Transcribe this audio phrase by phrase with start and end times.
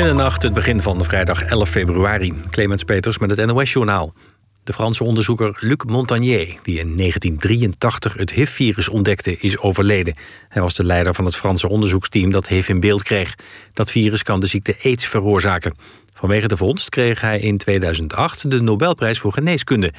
[0.00, 2.34] Middernacht, het begin van vrijdag 11 februari.
[2.50, 4.14] Clemens Peters met het NOS-journaal.
[4.64, 10.14] De Franse onderzoeker Luc Montagnier, die in 1983 het HIV-virus ontdekte, is overleden.
[10.48, 13.34] Hij was de leider van het Franse onderzoeksteam dat HIV in beeld kreeg.
[13.72, 15.74] Dat virus kan de ziekte AIDS veroorzaken.
[16.14, 19.92] Vanwege de vondst kreeg hij in 2008 de Nobelprijs voor geneeskunde.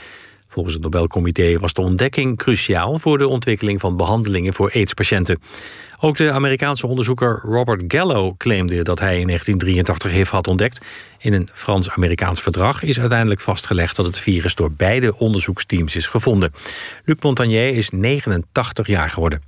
[0.52, 5.40] Volgens het Nobelcomité was de ontdekking cruciaal voor de ontwikkeling van behandelingen voor AIDS-patiënten.
[6.00, 10.82] Ook de Amerikaanse onderzoeker Robert Gallo claimde dat hij in 1983 HIV had ontdekt.
[11.20, 16.54] In een Frans-Amerikaans verdrag is uiteindelijk vastgelegd dat het virus door beide onderzoeksteams is gevonden.
[17.06, 19.42] Luc Montagnier is 89 jaar geworden.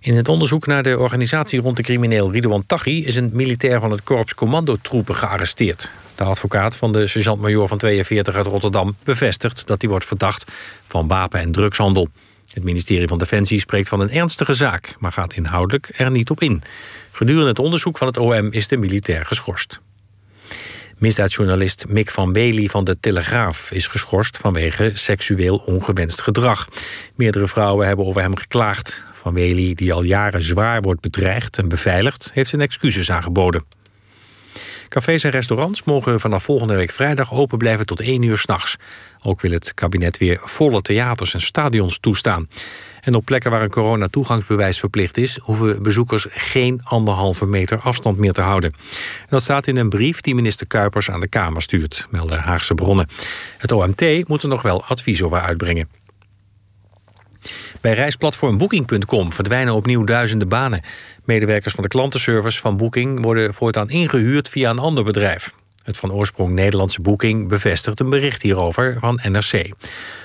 [0.00, 3.04] In het onderzoek naar de organisatie rond de crimineel Ridouan Taghi...
[3.04, 5.90] is een militair van het korps commandotroepen gearresteerd.
[6.14, 9.66] De advocaat van de sergeant-majoor van 42 uit Rotterdam bevestigt...
[9.66, 10.50] dat hij wordt verdacht
[10.86, 12.08] van wapen- en drugshandel.
[12.52, 14.94] Het ministerie van Defensie spreekt van een ernstige zaak...
[14.98, 16.62] maar gaat inhoudelijk er niet op in.
[17.12, 19.80] Gedurende het onderzoek van het OM is de militair geschorst.
[21.02, 26.68] Misdaadjournalist Mick van Bailey van de Telegraaf is geschorst vanwege seksueel ongewenst gedrag.
[27.14, 29.04] Meerdere vrouwen hebben over hem geklaagd.
[29.22, 33.64] Van Bailey, die al jaren zwaar wordt bedreigd en beveiligd, heeft zijn excuses aangeboden.
[34.88, 38.76] Cafés en restaurants mogen vanaf volgende week vrijdag open blijven tot 1 uur s'nachts.
[39.22, 42.48] Ook wil het kabinet weer volle theaters en stadions toestaan.
[43.00, 45.38] En op plekken waar een coronatoegangsbewijs verplicht is...
[45.42, 48.74] hoeven bezoekers geen anderhalve meter afstand meer te houden.
[49.28, 52.06] Dat staat in een brief die minister Kuipers aan de Kamer stuurt...
[52.10, 53.08] melden Haagse bronnen.
[53.58, 56.01] Het OMT moet er nog wel advies over uitbrengen.
[57.82, 60.82] Bij reisplatform Booking.com verdwijnen opnieuw duizenden banen.
[61.24, 65.54] Medewerkers van de klantenservice van Booking worden voortaan ingehuurd via een ander bedrijf.
[65.82, 69.72] Het van oorsprong Nederlandse Booking bevestigt een bericht hierover van NRC.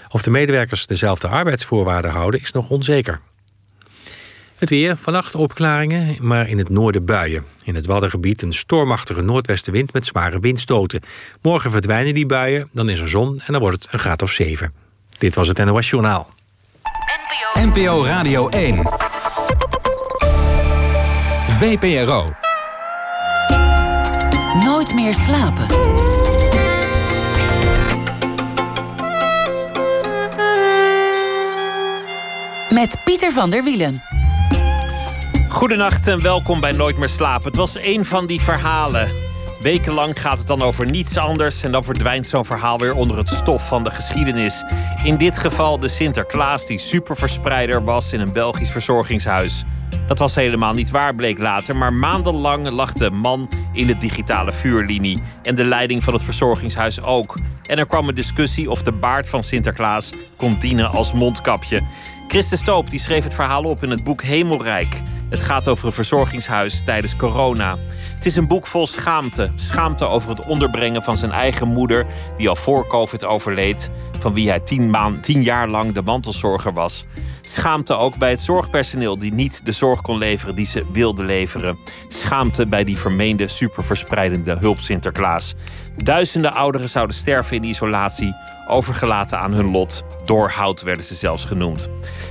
[0.10, 3.20] Of de medewerkers dezelfde arbeidsvoorwaarden houden is nog onzeker.
[4.56, 7.46] Het weer, vannacht opklaringen, maar in het noorden buien.
[7.64, 11.02] In het Waddengebied een stormachtige noordwestenwind met zware windstoten.
[11.42, 14.32] Morgen verdwijnen die buien, dan is er zon en dan wordt het een graad of
[14.32, 14.74] 7.
[15.18, 16.36] Dit was het NOS Journaal.
[17.58, 18.82] NPO Radio 1.
[21.60, 22.26] VPRO.
[24.64, 25.66] Nooit meer slapen.
[32.70, 34.02] Met Pieter van der Wielen.
[35.50, 37.46] Goedenacht en welkom bij Nooit meer slapen.
[37.46, 39.27] Het was een van die verhalen.
[39.60, 43.30] Wekenlang gaat het dan over niets anders en dan verdwijnt zo'n verhaal weer onder het
[43.30, 44.64] stof van de geschiedenis.
[45.04, 49.64] In dit geval de Sinterklaas die superverspreider was in een Belgisch verzorgingshuis.
[50.08, 54.52] Dat was helemaal niet waar, bleek later, maar maandenlang lag de man in de digitale
[54.52, 57.40] vuurlinie en de leiding van het verzorgingshuis ook.
[57.64, 61.82] En er kwam een discussie of de baard van Sinterklaas kon dienen als mondkapje.
[62.28, 65.02] Christen Stoop die schreef het verhaal op in het boek Hemelrijk.
[65.30, 67.78] Het gaat over een verzorgingshuis tijdens corona.
[68.16, 69.52] Het is een boek vol schaamte.
[69.56, 72.06] Schaamte over het onderbrengen van zijn eigen moeder,
[72.38, 73.90] die al voor COVID overleed,
[74.20, 77.06] van wie hij tien, maand, tien jaar lang de mantelzorger was.
[77.42, 81.78] Schaamte ook bij het zorgpersoneel die niet de zorg kon leveren die ze wilde leveren.
[82.08, 85.56] Schaamte bij die vermeende superverspreidende hulp Sinterklaas.
[85.98, 88.36] Duizenden ouderen zouden sterven in isolatie,
[88.68, 90.06] overgelaten aan hun lot.
[90.26, 91.90] Doorhout werden ze zelfs genoemd.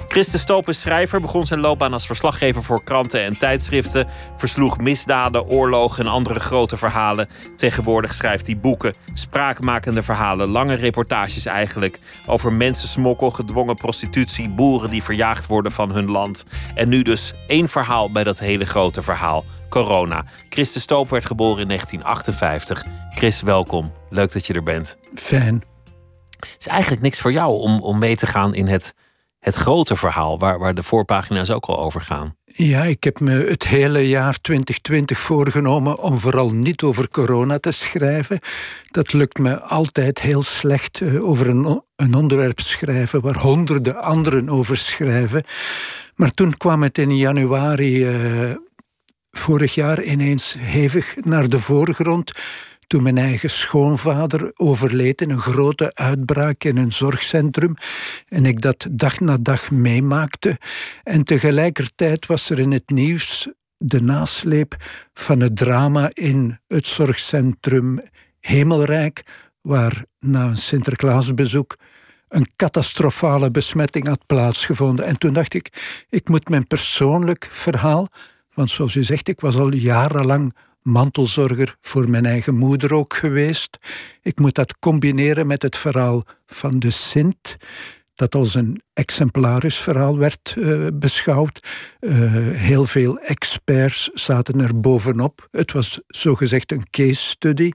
[0.08, 5.46] Christen Stoop is schrijver, begon zijn loopbaan als verslaggever voor kranten en tijdschriften, versloeg misdaden,
[5.46, 7.28] oorlogen en andere grote verhalen.
[7.56, 15.02] Tegenwoordig schrijft hij boeken, spraakmakende verhalen, lange reportages eigenlijk, over mensensmokkel, gedwongen prostitutie, boeren die
[15.02, 16.44] verjaagd worden van hun land.
[16.74, 20.24] En nu dus één verhaal bij dat hele grote verhaal corona.
[20.48, 22.84] Christen Stoop werd geboren in 1958.
[23.14, 23.92] Chris, welkom.
[24.10, 24.96] Leuk dat je er bent.
[25.14, 25.75] Fijn.
[26.38, 28.94] Het is eigenlijk niks voor jou om, om mee te gaan in het,
[29.38, 32.36] het grote verhaal, waar, waar de voorpagina's ook al over gaan.
[32.44, 37.72] Ja, ik heb me het hele jaar 2020 voorgenomen om vooral niet over corona te
[37.72, 38.38] schrijven.
[38.90, 44.48] Dat lukt me altijd heel slecht eh, over een, een onderwerp schrijven waar honderden anderen
[44.48, 45.44] over schrijven.
[46.14, 48.54] Maar toen kwam het in januari uh,
[49.30, 52.32] vorig jaar ineens hevig naar de voorgrond
[52.86, 57.74] toen mijn eigen schoonvader overleed in een grote uitbraak in een zorgcentrum
[58.28, 60.58] en ik dat dag na dag meemaakte.
[61.02, 63.48] En tegelijkertijd was er in het nieuws
[63.78, 64.76] de nasleep
[65.12, 68.00] van het drama in het zorgcentrum
[68.40, 69.22] Hemelrijk,
[69.60, 71.76] waar na een Sinterklaasbezoek
[72.28, 75.04] een catastrofale besmetting had plaatsgevonden.
[75.04, 75.72] En toen dacht ik,
[76.08, 78.08] ik moet mijn persoonlijk verhaal,
[78.54, 80.54] want zoals u zegt, ik was al jarenlang
[80.86, 83.78] mantelzorger voor mijn eigen moeder ook geweest.
[84.22, 87.56] Ik moet dat combineren met het verhaal van de Sint,
[88.14, 91.68] dat als een exemplarisch verhaal werd uh, beschouwd.
[92.00, 92.14] Uh,
[92.52, 95.48] heel veel experts zaten er bovenop.
[95.50, 97.70] Het was zogezegd een case study.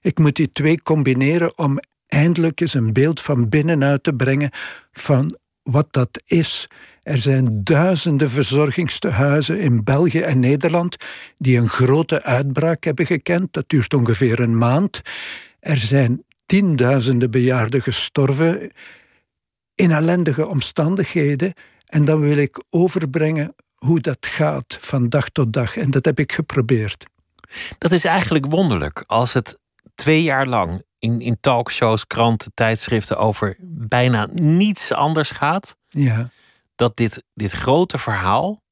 [0.00, 4.50] Ik moet die twee combineren om eindelijk eens een beeld van binnenuit te brengen
[4.92, 6.66] van wat dat is.
[7.10, 10.96] Er zijn duizenden verzorgingstehuizen in België en Nederland
[11.38, 13.52] die een grote uitbraak hebben gekend.
[13.52, 15.00] Dat duurt ongeveer een maand.
[15.60, 18.70] Er zijn tienduizenden bejaarden gestorven
[19.74, 21.52] in ellendige omstandigheden.
[21.86, 25.76] En dan wil ik overbrengen hoe dat gaat van dag tot dag.
[25.76, 27.04] En dat heb ik geprobeerd.
[27.78, 29.02] Dat is eigenlijk wonderlijk.
[29.06, 29.58] Als het
[29.94, 35.76] twee jaar lang in, in talkshows, kranten, tijdschriften over bijna niets anders gaat.
[35.88, 36.30] Ja.
[36.80, 38.62] Dat dit, dit grote verhaal,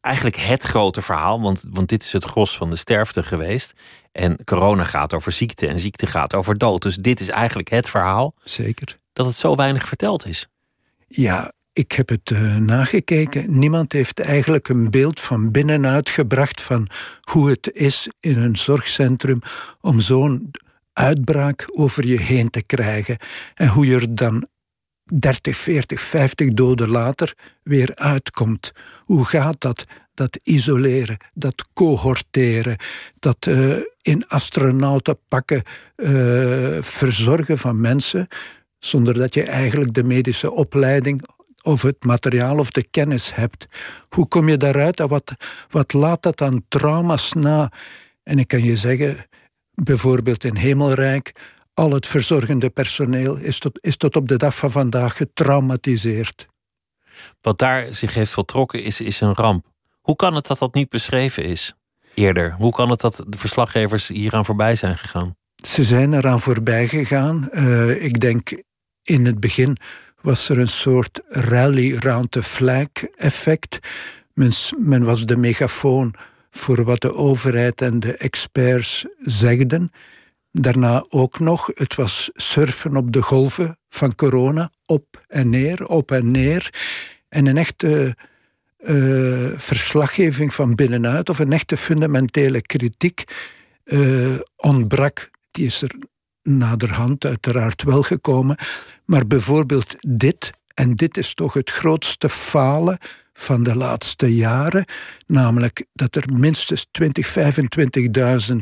[0.00, 3.72] eigenlijk het grote verhaal, want, want dit is het gros van de sterfte geweest.
[4.12, 6.82] En corona gaat over ziekte en ziekte gaat over dood.
[6.82, 8.34] Dus dit is eigenlijk het verhaal.
[8.44, 8.96] Zeker.
[9.12, 10.48] Dat het zo weinig verteld is.
[11.08, 13.58] Ja, ik heb het uh, nagekeken.
[13.58, 16.88] Niemand heeft eigenlijk een beeld van binnenuit gebracht van
[17.20, 19.40] hoe het is in een zorgcentrum
[19.80, 20.50] om zo'n
[20.92, 23.18] uitbraak over je heen te krijgen.
[23.54, 24.46] En hoe je er dan
[25.04, 28.72] 30, 40, 50 doden later weer uitkomt.
[28.98, 29.84] Hoe gaat dat?
[30.14, 32.76] Dat isoleren, dat cohorteren,
[33.18, 35.62] dat uh, in astronautenpakken
[35.96, 38.28] uh, verzorgen van mensen,
[38.78, 41.22] zonder dat je eigenlijk de medische opleiding
[41.62, 43.66] of het materiaal of de kennis hebt.
[44.08, 45.32] Hoe kom je daaruit en wat,
[45.68, 47.72] wat laat dat aan trauma's na?
[48.22, 49.26] En ik kan je zeggen,
[49.74, 51.32] bijvoorbeeld in Hemelrijk,
[51.74, 56.46] al het verzorgende personeel is tot, is tot op de dag van vandaag getraumatiseerd.
[57.40, 59.66] Wat daar zich heeft voltrokken is, is een ramp.
[60.00, 61.74] Hoe kan het dat dat niet beschreven is
[62.14, 62.54] eerder?
[62.58, 65.36] Hoe kan het dat de verslaggevers hieraan voorbij zijn gegaan?
[65.54, 67.48] Ze zijn eraan voorbij gegaan.
[67.52, 68.62] Uh, ik denk
[69.02, 69.76] in het begin
[70.20, 73.78] was er een soort rally round the flag effect.
[74.32, 76.14] Men, men was de megafoon
[76.50, 79.90] voor wat de overheid en de experts zegden.
[80.56, 86.10] Daarna ook nog, het was surfen op de golven van corona, op en neer, op
[86.10, 86.74] en neer.
[87.28, 88.16] En een echte
[88.78, 93.24] uh, verslaggeving van binnenuit, of een echte fundamentele kritiek,
[93.84, 95.30] uh, ontbrak.
[95.50, 95.94] Die is er
[96.42, 98.56] naderhand uiteraard wel gekomen.
[99.04, 102.98] Maar bijvoorbeeld dit, en dit is toch het grootste falen
[103.32, 104.84] van de laatste jaren,
[105.26, 107.34] namelijk dat er minstens 20,
[108.48, 108.56] 25.000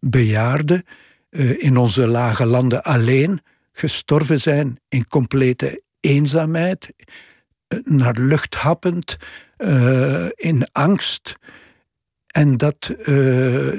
[0.00, 0.84] bejaarden
[1.30, 3.40] uh, in onze lage landen alleen
[3.72, 6.92] gestorven zijn in complete eenzaamheid,
[7.68, 9.16] uh, naar lucht happend,
[9.58, 11.36] uh, in angst.
[12.28, 12.94] En dat,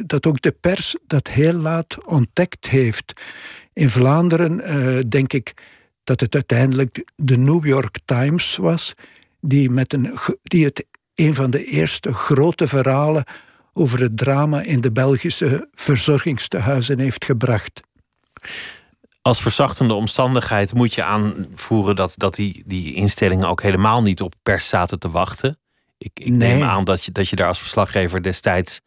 [0.06, 3.14] dat ook de pers dat heel laat ontdekt heeft.
[3.74, 5.54] In Vlaanderen denk ik
[6.04, 8.94] dat het uiteindelijk de New York Times was
[9.42, 10.14] die, met een,
[10.44, 13.24] die het een van de eerste grote verhalen
[13.80, 17.82] over het drama in de Belgische verzorgingstehuizen heeft gebracht.
[19.22, 24.34] Als verzachtende omstandigheid moet je aanvoeren dat, dat die, die instellingen ook helemaal niet op
[24.44, 25.60] pers zaten te wachten.
[25.98, 28.82] Ik, ik neem aan dat je, dat je daar als verslaggever destijds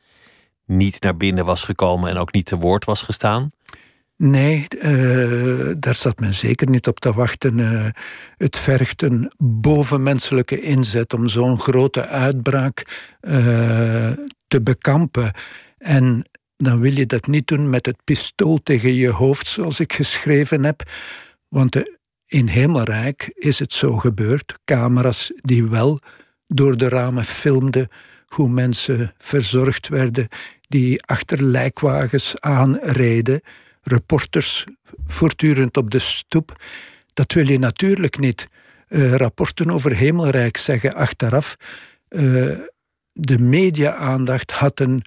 [0.67, 3.51] niet naar binnen was gekomen en ook niet te woord was gestaan.
[4.25, 7.59] Nee, uh, daar zat men zeker niet op te wachten.
[7.59, 7.87] Uh,
[8.37, 14.11] het vergt een bovenmenselijke inzet om zo'n grote uitbraak uh,
[14.47, 15.33] te bekampen.
[15.79, 19.93] En dan wil je dat niet doen met het pistool tegen je hoofd, zoals ik
[19.93, 20.83] geschreven heb.
[21.49, 21.83] Want
[22.27, 24.59] in Hemelrijk is het zo gebeurd.
[24.65, 25.99] Camera's die wel
[26.47, 27.89] door de ramen filmden
[28.27, 30.29] hoe mensen verzorgd werden,
[30.69, 33.41] die achter lijkwagens aanreden
[33.83, 34.65] reporters
[35.07, 36.63] voortdurend op de stoep.
[37.15, 38.47] Dat wil je natuurlijk niet.
[38.89, 41.57] Uh, rapporten over Hemelrijk zeggen achteraf.
[42.09, 42.59] Uh,
[43.13, 45.05] de media-aandacht had een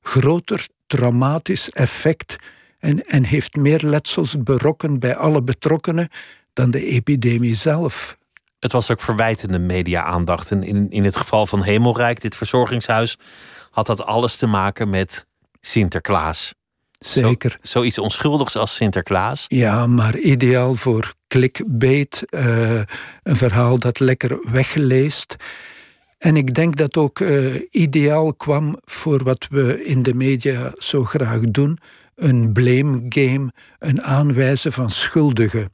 [0.00, 2.36] groter traumatisch effect
[2.78, 6.08] en, en heeft meer letsels berokkend bij alle betrokkenen
[6.52, 8.18] dan de epidemie zelf.
[8.58, 10.50] Het was ook verwijtende media-aandacht.
[10.50, 13.16] En in, in het geval van Hemelrijk, dit verzorgingshuis,
[13.70, 15.26] had dat alles te maken met
[15.60, 16.54] Sinterklaas.
[16.98, 17.50] Zeker.
[17.50, 19.44] Zo, zoiets onschuldigs als Sinterklaas.
[19.48, 22.22] Ja, maar ideaal voor clickbait.
[22.30, 22.80] Uh,
[23.22, 25.36] een verhaal dat lekker wegleest.
[26.18, 31.04] En ik denk dat ook uh, ideaal kwam voor wat we in de media zo
[31.04, 31.78] graag doen:
[32.14, 35.70] een blame game, een aanwijzen van schuldigen.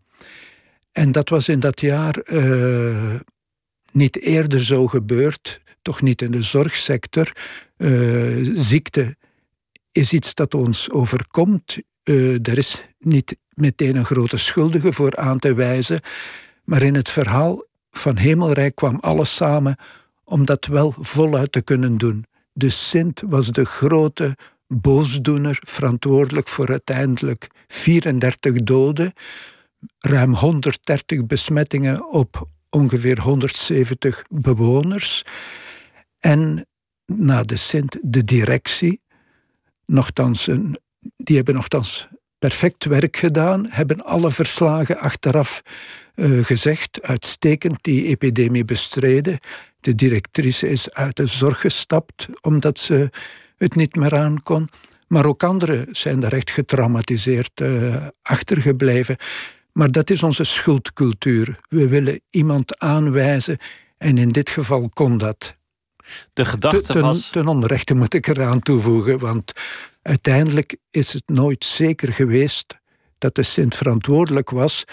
[0.93, 3.15] En dat was in dat jaar uh,
[3.93, 7.33] niet eerder zo gebeurd, toch niet in de zorgsector.
[8.55, 9.17] ziekte
[9.97, 11.79] is iets dat ons overkomt.
[12.05, 16.01] Uh, er is niet meteen een grote schuldige voor aan te wijzen.
[16.65, 19.77] Maar in het verhaal van Hemelrijk kwam alles samen
[20.25, 22.25] om dat wel voluit te kunnen doen.
[22.53, 24.37] De Sint was de grote
[24.67, 29.13] boosdoener, verantwoordelijk voor uiteindelijk 34 doden,
[29.99, 35.25] ruim 130 besmettingen op ongeveer 170 bewoners.
[36.19, 36.67] En
[37.07, 39.01] na de Sint de directie,
[39.87, 40.79] een,
[41.17, 45.63] die hebben nogthans perfect werk gedaan, hebben alle verslagen achteraf
[46.15, 49.39] uh, gezegd, uitstekend die epidemie bestreden.
[49.81, 53.11] De directrice is uit de zorg gestapt omdat ze
[53.57, 54.69] het niet meer aankon.
[55.09, 59.17] Maar ook anderen zijn daar echt getraumatiseerd uh, achtergebleven.
[59.73, 61.59] Maar dat is onze schuldcultuur.
[61.69, 63.59] We willen iemand aanwijzen
[63.99, 65.55] en in dit geval kon dat.
[66.33, 67.31] De gedachte ten, was.
[67.31, 69.53] Ten onrechte moet ik eraan toevoegen, want
[70.03, 72.67] uiteindelijk is het nooit zeker geweest
[73.19, 74.85] dat de Sint verantwoordelijk was.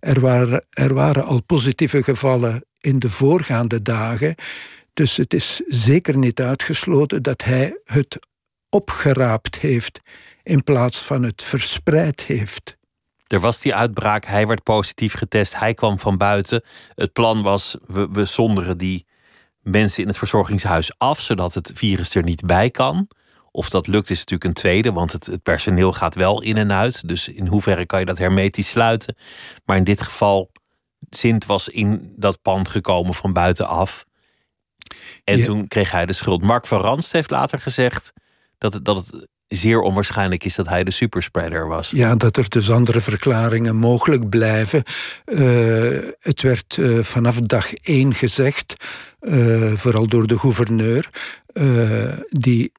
[0.00, 4.34] Er waren, er waren al positieve gevallen in de voorgaande dagen.
[4.94, 8.18] Dus het is zeker niet uitgesloten dat hij het
[8.70, 10.00] opgeraapt heeft
[10.42, 12.76] in plaats van het verspreid heeft.
[13.26, 16.62] Er was die uitbraak, hij werd positief getest, hij kwam van buiten.
[16.94, 19.06] Het plan was, we, we zonderen die
[19.62, 23.08] mensen in het verzorgingshuis af, zodat het virus er niet bij kan.
[23.50, 26.72] Of dat lukt is natuurlijk een tweede, want het, het, personeel gaat wel in en
[26.72, 27.08] uit.
[27.08, 29.16] Dus in hoeverre kan je dat hermetisch sluiten?
[29.64, 30.50] Maar in dit geval,
[31.10, 34.04] Sint was in dat pand gekomen van buitenaf.
[35.24, 36.42] En toen kreeg hij de schuld.
[36.42, 38.12] Mark van Ranst heeft later gezegd
[38.58, 41.90] dat, dat het zeer onwaarschijnlijk is dat hij de superspreader was.
[41.90, 44.82] Ja, dat er dus andere verklaringen mogelijk blijven.
[45.24, 48.74] Uh, het werd uh, vanaf dag één gezegd,
[49.22, 51.08] uh, vooral door de gouverneur,
[52.28, 52.72] die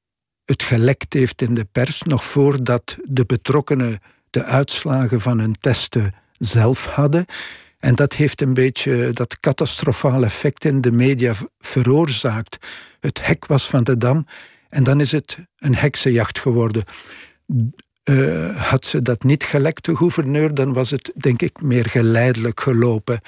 [0.45, 6.13] het gelekt heeft in de pers, nog voordat de betrokkenen de uitslagen van hun testen
[6.39, 7.25] zelf hadden.
[7.79, 12.57] En dat heeft een beetje dat catastrofale effect in de media veroorzaakt.
[12.99, 14.25] Het hek was van de dam
[14.69, 16.83] en dan is het een heksenjacht geworden.
[18.09, 22.59] Uh, had ze dat niet gelekt, de gouverneur, dan was het denk ik meer geleidelijk
[22.59, 23.21] gelopen.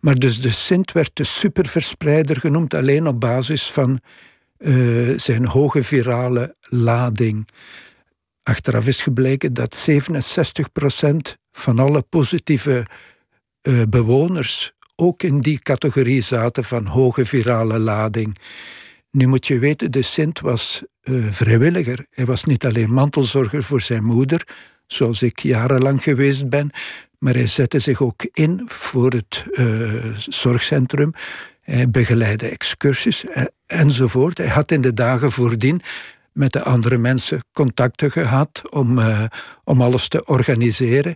[0.00, 4.00] Maar dus de Sint werd de superverspreider genoemd alleen op basis van
[4.58, 7.48] uh, zijn hoge virale lading.
[8.42, 9.96] Achteraf is gebleken dat 67%
[11.52, 12.86] van alle positieve
[13.62, 18.36] uh, bewoners ook in die categorie zaten van hoge virale lading.
[19.10, 22.06] Nu moet je weten, de Sint was uh, vrijwilliger.
[22.10, 24.48] Hij was niet alleen mantelzorger voor zijn moeder,
[24.86, 26.70] zoals ik jarenlang geweest ben,
[27.20, 31.12] maar hij zette zich ook in voor het uh, zorgcentrum.
[31.60, 33.24] Hij begeleidde excursies
[33.66, 34.38] enzovoort.
[34.38, 35.80] Hij had in de dagen voordien
[36.32, 39.24] met de andere mensen contacten gehad om, uh,
[39.64, 41.14] om alles te organiseren.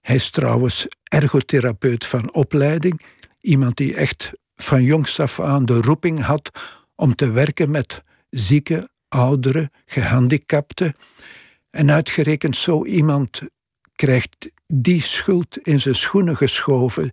[0.00, 3.00] Hij is trouwens ergotherapeut van opleiding.
[3.40, 6.50] Iemand die echt van jongs af aan de roeping had
[6.94, 10.96] om te werken met zieke, ouderen, gehandicapten.
[11.70, 13.40] En uitgerekend zo iemand
[13.94, 17.10] krijgt die schuld in zijn schoenen geschoven.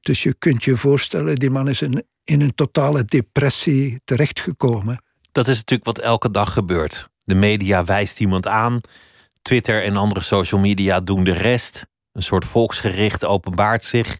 [0.00, 5.02] Dus je kunt je voorstellen, die man is in, in een totale depressie terechtgekomen.
[5.32, 7.08] Dat is natuurlijk wat elke dag gebeurt.
[7.24, 8.80] De media wijst iemand aan.
[9.42, 11.86] Twitter en andere social media doen de rest.
[12.12, 14.18] Een soort volksgericht openbaart zich.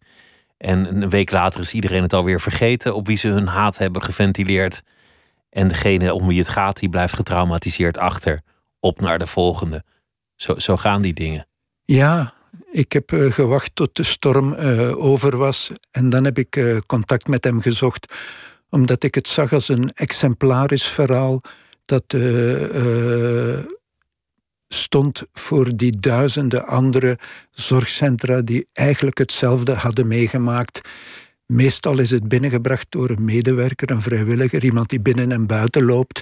[0.57, 4.03] En een week later is iedereen het alweer vergeten op wie ze hun haat hebben
[4.03, 4.83] geventileerd.
[5.51, 8.41] En degene om wie het gaat, die blijft getraumatiseerd achter.
[8.81, 9.85] Op naar de volgende.
[10.37, 11.47] Zo, zo gaan die dingen.
[11.85, 12.35] Ja,
[12.73, 15.71] ik heb uh, gewacht tot de storm uh, over was.
[15.91, 18.15] En dan heb ik uh, contact met hem gezocht.
[18.71, 21.41] Omdat ik het zag als een exemplarisch verhaal.
[21.85, 22.17] Dat
[24.69, 27.19] stond voor die duizenden andere
[27.51, 30.81] zorgcentra die eigenlijk hetzelfde hadden meegemaakt.
[31.47, 36.21] Meestal is het binnengebracht door een medewerker, een vrijwilliger, iemand die binnen en buiten loopt.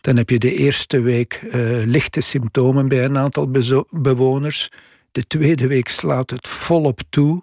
[0.00, 1.40] Dan heb je de eerste week
[1.84, 3.50] lichte symptomen bij een aantal
[3.90, 4.70] bewoners.
[5.12, 7.42] De tweede week slaat het volop toe.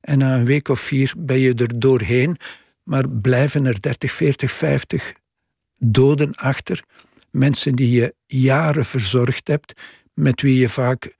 [0.00, 2.36] En na een week of vier ben je er doorheen.
[2.82, 5.12] Maar blijven er 30, 40, 50
[5.78, 6.82] doden achter.
[7.30, 9.80] Mensen die je jaren verzorgd hebt,
[10.14, 11.16] met wie je vaak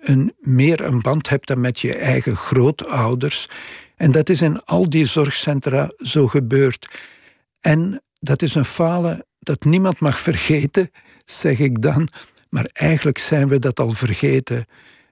[0.00, 3.48] een, meer een band hebt dan met je eigen grootouders.
[3.96, 6.88] En dat is in al die zorgcentra zo gebeurd.
[7.60, 10.90] En dat is een falen dat niemand mag vergeten,
[11.24, 12.08] zeg ik dan.
[12.48, 14.64] Maar eigenlijk zijn we dat al vergeten.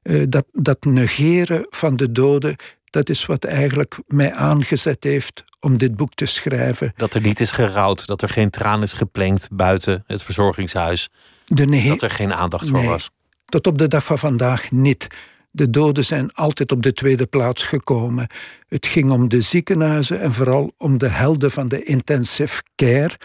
[0.03, 5.79] Uh, dat, dat negeren van de doden, dat is wat eigenlijk mij aangezet heeft om
[5.79, 6.93] dit boek te schrijven.
[6.97, 11.09] Dat er niet is gerouwd, dat er geen traan is geplenkt buiten het verzorgingshuis.
[11.45, 13.11] De dat er geen aandacht voor was.
[13.45, 15.07] Tot op de dag van vandaag niet.
[15.51, 18.27] De doden zijn altijd op de tweede plaats gekomen.
[18.69, 23.19] Het ging om de ziekenhuizen en vooral om de helden van de intensive care.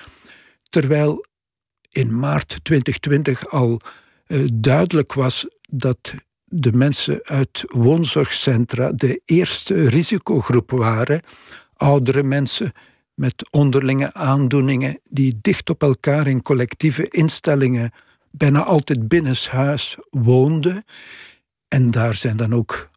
[0.70, 1.26] Terwijl
[1.90, 3.82] in maart 2020 al
[4.28, 6.14] uh, duidelijk was dat
[6.50, 11.22] de mensen uit woonzorgcentra de eerste risicogroep waren.
[11.74, 12.72] Oudere mensen
[13.13, 17.92] met onderlinge aandoeningen die dicht op elkaar in collectieve instellingen
[18.32, 20.84] bijna altijd binnenshuis woonden.
[21.68, 22.89] En daar zijn dan ook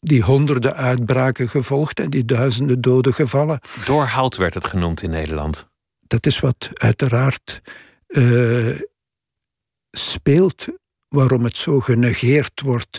[0.00, 3.60] die honderden uitbraken gevolgd en die duizenden doden gevallen.
[3.84, 5.68] Doorhout werd het genoemd in Nederland.
[6.06, 7.60] Dat is wat uiteraard
[8.08, 8.80] uh,
[9.90, 10.66] speelt
[11.08, 12.98] waarom het zo genegeerd wordt.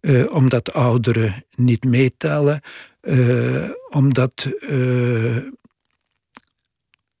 [0.00, 2.60] Uh, omdat ouderen niet meetellen,
[3.02, 5.36] uh, omdat, uh,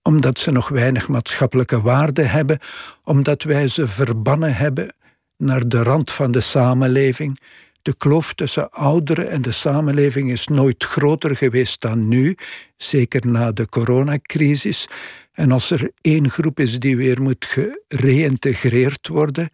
[0.02, 2.58] omdat ze nog weinig maatschappelijke waarde hebben,
[3.04, 4.94] omdat wij ze verbannen hebben
[5.36, 7.38] naar de rand van de samenleving.
[7.82, 12.36] De kloof tussen ouderen en de samenleving is nooit groter geweest dan nu,
[12.76, 14.88] zeker na de coronacrisis.
[15.32, 17.56] En als er één groep is die weer moet
[17.88, 19.50] gereïntegreerd worden,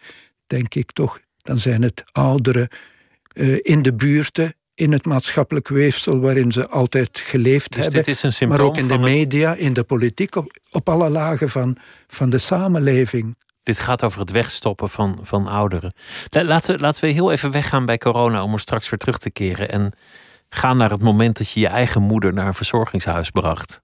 [0.53, 2.69] denk ik toch, dan zijn het ouderen
[3.35, 8.05] uh, in de buurten, in het maatschappelijk weefsel waarin ze altijd geleefd dus hebben.
[8.05, 11.49] Dit is een maar ook in de media, in de politiek, op, op alle lagen
[11.49, 13.37] van, van de samenleving.
[13.63, 15.95] Dit gaat over het wegstoppen van, van ouderen.
[16.31, 19.71] Laten, laten we heel even weggaan bij corona om er straks weer terug te keren.
[19.71, 19.93] En
[20.49, 23.83] gaan naar het moment dat je je eigen moeder naar een verzorgingshuis bracht.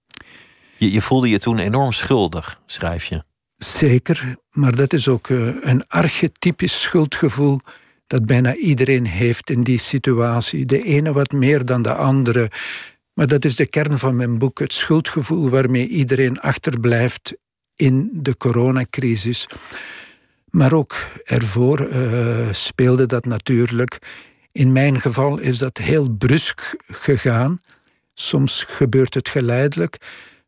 [0.77, 3.27] Je, je voelde je toen enorm schuldig, schrijf je.
[3.59, 7.61] Zeker, maar dat is ook uh, een archetypisch schuldgevoel
[8.07, 10.67] dat bijna iedereen heeft in die situatie.
[10.67, 12.50] De ene wat meer dan de andere.
[13.12, 17.35] Maar dat is de kern van mijn boek, het schuldgevoel waarmee iedereen achterblijft
[17.77, 19.47] in de coronacrisis.
[20.50, 23.99] Maar ook ervoor uh, speelde dat natuurlijk.
[24.53, 27.61] In mijn geval is dat heel brusk gegaan.
[28.15, 29.97] Soms gebeurt het geleidelijk.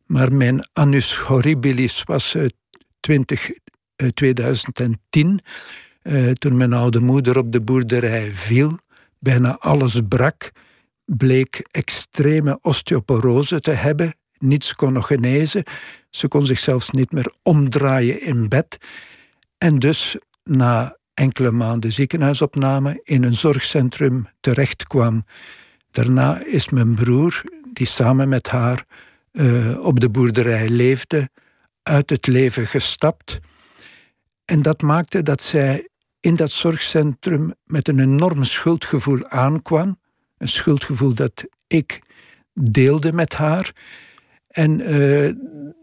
[0.05, 2.45] Maar mijn annus horribilis was uh,
[3.01, 5.39] 20, uh, 2010.
[6.03, 8.77] Uh, toen mijn oude moeder op de boerderij viel,
[9.19, 10.51] bijna alles brak,
[11.05, 14.15] bleek extreme osteoporose te hebben.
[14.37, 15.63] Niets kon nog genezen.
[16.09, 18.77] Ze kon zich zelfs niet meer omdraaien in bed.
[19.57, 25.25] En dus na enkele maanden ziekenhuisopname in een zorgcentrum terecht kwam.
[25.91, 27.41] Daarna is mijn broer,
[27.73, 28.85] die samen met haar
[29.31, 31.29] uh, op de boerderij leefde,
[31.83, 33.39] uit het leven gestapt.
[34.45, 35.87] En dat maakte dat zij
[36.19, 39.99] in dat zorgcentrum met een enorm schuldgevoel aankwam.
[40.37, 42.01] Een schuldgevoel dat ik
[42.53, 43.73] deelde met haar.
[44.47, 45.33] En uh,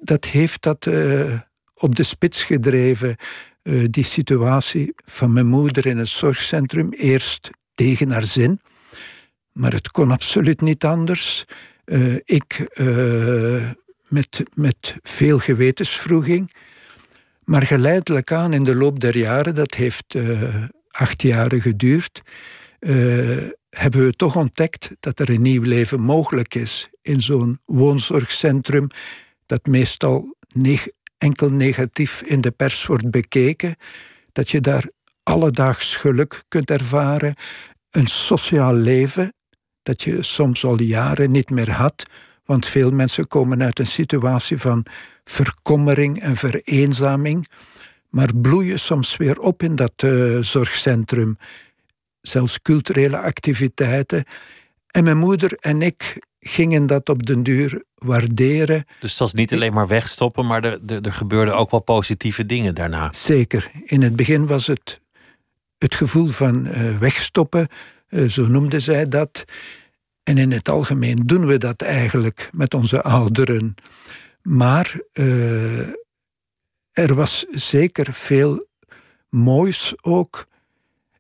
[0.01, 1.41] dat heeft dat uh,
[1.75, 3.17] op de spits gedreven,
[3.63, 6.93] uh, die situatie van mijn moeder in het zorgcentrum.
[6.93, 8.61] Eerst tegen haar zin,
[9.53, 11.45] maar het kon absoluut niet anders.
[12.25, 12.67] ik
[14.09, 16.53] met, met veel gewetensvroeging.
[17.45, 22.23] Maar geleidelijk aan in de loop der jaren, dat heeft uh, acht jaren geduurd,
[22.81, 28.87] uh, hebben we toch ontdekt dat er een nieuw leven mogelijk is in zo'n woonzorgcentrum,
[29.47, 30.37] dat meestal
[31.19, 33.77] enkel negatief in de pers wordt bekeken,
[34.33, 34.91] dat je daar
[35.23, 37.35] alledaags geluk kunt ervaren,
[37.91, 39.33] een sociaal leven
[39.83, 42.07] dat je soms al jaren niet meer had,
[42.49, 44.87] want veel mensen komen uit een situatie van
[45.25, 47.49] verkommering en vereenzaming,
[48.09, 51.39] maar bloeien soms weer op in dat uh, zorgcentrum.
[52.21, 54.25] Zelfs culturele activiteiten.
[54.87, 58.85] En mijn moeder en ik gingen dat op den duur waarderen.
[59.01, 62.47] Dus het was niet alleen maar wegstoppen, maar er, er, er gebeurden ook wel positieve
[62.47, 63.13] dingen daarna.
[63.13, 63.71] Zeker.
[63.85, 65.01] In het begin was het
[65.79, 67.69] het gevoel van uh, wegstoppen,
[68.09, 69.45] uh, zo noemde zij dat.
[70.29, 73.75] En in het algemeen doen we dat eigenlijk met onze ouderen.
[74.43, 75.81] Maar uh,
[76.93, 78.67] er was zeker veel
[79.29, 80.47] moois ook.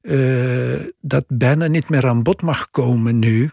[0.03, 3.51] Uh, dat bijna niet meer aan bod mag komen nu.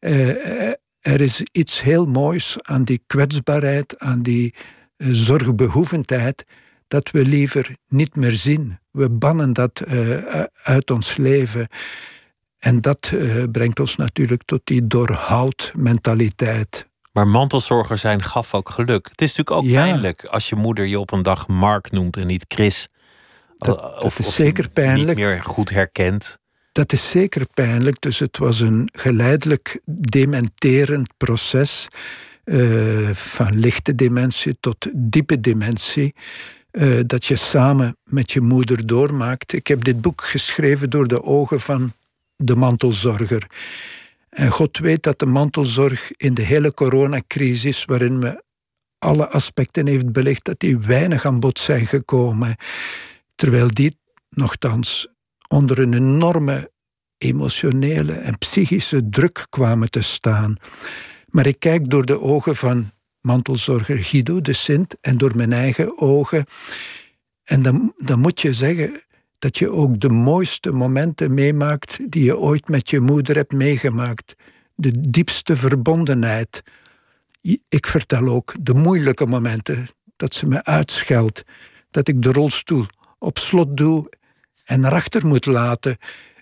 [0.00, 0.68] Uh,
[1.00, 4.54] er is iets heel moois aan die kwetsbaarheid, aan die
[4.96, 6.44] zorgbehoevendheid,
[6.88, 8.78] dat we liever niet meer zien.
[8.90, 9.82] We bannen dat
[10.62, 11.68] uit ons leven.
[12.64, 16.86] En dat uh, brengt ons natuurlijk tot die doorhoud-mentaliteit.
[17.12, 19.08] Maar mantelzorger zijn gaf ook geluk.
[19.10, 19.84] Het is natuurlijk ook ja.
[19.84, 22.88] pijnlijk als je moeder je op een dag Mark noemt en niet Chris.
[23.56, 25.06] Dat, of, dat is zeker pijnlijk.
[25.06, 26.38] Niet meer goed herkent.
[26.72, 28.00] Dat is zeker pijnlijk.
[28.00, 31.88] Dus het was een geleidelijk dementerend proces.
[32.44, 36.14] Uh, van lichte dementie tot diepe dementie.
[36.72, 39.52] Uh, dat je samen met je moeder doormaakt.
[39.52, 41.92] Ik heb dit boek geschreven door de ogen van
[42.36, 43.46] de mantelzorger.
[44.28, 48.42] En God weet dat de mantelzorg in de hele coronacrisis, waarin we
[48.98, 52.56] alle aspecten heeft belicht, dat die weinig aan bod zijn gekomen.
[53.34, 55.08] Terwijl die nogthans
[55.48, 56.72] onder een enorme
[57.18, 60.56] emotionele en psychische druk kwamen te staan.
[61.26, 65.98] Maar ik kijk door de ogen van mantelzorger Guido de Sint en door mijn eigen
[65.98, 66.44] ogen.
[67.44, 69.02] En dan, dan moet je zeggen
[69.44, 74.34] dat je ook de mooiste momenten meemaakt die je ooit met je moeder hebt meegemaakt.
[74.74, 76.62] De diepste verbondenheid.
[77.68, 81.42] Ik vertel ook de moeilijke momenten, dat ze me uitscheldt,
[81.90, 82.86] dat ik de rolstoel
[83.18, 84.10] op slot doe
[84.64, 85.96] en naar achter moet laten.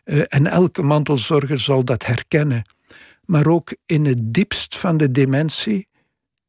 [0.04, 2.62] Eh, en elke mantelzorger zal dat herkennen.
[3.24, 5.88] Maar ook in het diepst van de dementie,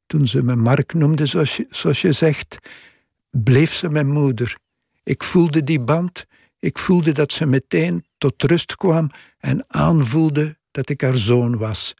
[0.07, 2.57] toen ze me Mark noemde, zoals zoals je zegt,
[3.29, 4.57] bleef ze mijn moeder.
[5.03, 6.25] Ik voelde die band.
[6.63, 11.93] Ik voelde dat ze meteen tot rust kwam en aanvoelde dat ik haar zoon was.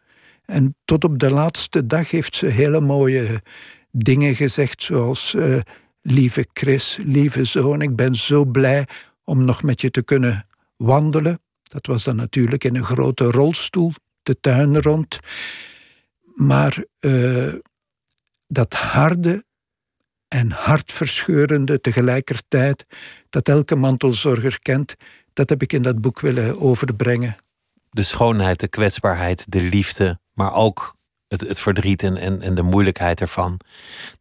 [0.45, 3.43] En tot op de laatste dag heeft ze hele mooie
[3.91, 5.59] dingen gezegd, zoals: uh,
[6.01, 8.87] Lieve Chris, lieve zoon, ik ben zo blij
[9.23, 10.45] om nog met je te kunnen
[10.75, 11.41] wandelen.
[11.63, 15.19] Dat was dan natuurlijk in een grote rolstoel, de tuin rond.
[16.35, 17.53] Maar uh,
[18.47, 19.45] dat harde
[20.33, 22.85] en hartverscheurende tegelijkertijd,
[23.29, 24.95] dat elke mantelzorger kent,
[25.33, 27.35] dat heb ik in dat boek willen overbrengen.
[27.89, 30.95] De schoonheid, de kwetsbaarheid, de liefde, maar ook
[31.27, 33.59] het, het verdriet en, en, en de moeilijkheid ervan.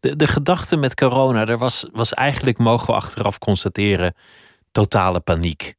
[0.01, 4.15] De, de gedachte met corona, er was, was eigenlijk, mogen we achteraf constateren,
[4.73, 5.75] totale paniek.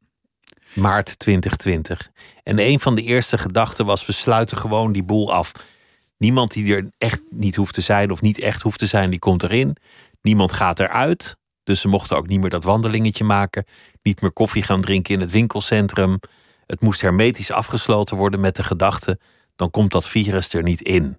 [0.74, 2.10] Maart 2020.
[2.44, 5.52] En een van de eerste gedachten was: we sluiten gewoon die boel af.
[6.18, 9.20] Niemand die er echt niet hoeft te zijn of niet echt hoeft te zijn, die
[9.20, 9.78] komt erin.
[10.24, 11.38] Niemand gaat eruit.
[11.64, 13.66] Dus ze mochten ook niet meer dat wandelingetje maken.
[14.02, 16.20] Niet meer koffie gaan drinken in het winkelcentrum.
[16.66, 19.20] Het moest hermetisch afgesloten worden met de gedachte:
[19.56, 21.18] dan komt dat virus er niet in.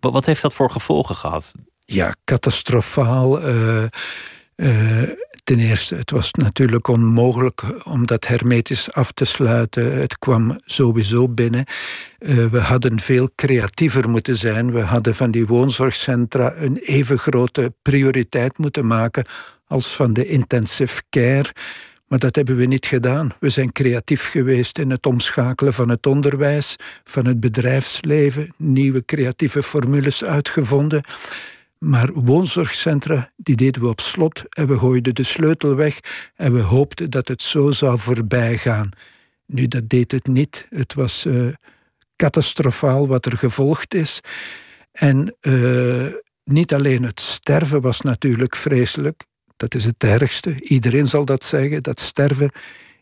[0.00, 1.52] Wat heeft dat voor gevolgen gehad?
[1.78, 3.48] Ja, catastrofaal.
[3.48, 3.84] Uh,
[5.46, 9.98] Ten eerste, het was natuurlijk onmogelijk om dat hermetisch af te sluiten.
[9.98, 11.64] Het kwam sowieso binnen.
[12.18, 14.72] Uh, we hadden veel creatiever moeten zijn.
[14.72, 19.24] We hadden van die woonzorgcentra een even grote prioriteit moeten maken
[19.66, 21.52] als van de intensive care.
[22.06, 23.30] Maar dat hebben we niet gedaan.
[23.40, 29.62] We zijn creatief geweest in het omschakelen van het onderwijs, van het bedrijfsleven, nieuwe creatieve
[29.62, 31.04] formules uitgevonden.
[31.78, 36.00] Maar woonzorgcentra, die deden we op slot en we gooiden de sleutel weg
[36.34, 38.88] en we hoopten dat het zo zou voorbij gaan.
[39.46, 40.66] Nu, dat deed het niet.
[40.70, 41.48] Het was uh,
[42.16, 44.20] catastrofaal wat er gevolgd is.
[44.92, 46.06] En uh,
[46.44, 49.24] niet alleen het sterven was natuurlijk vreselijk.
[49.56, 50.54] Dat is het ergste.
[50.60, 52.50] Iedereen zal dat zeggen, dat sterven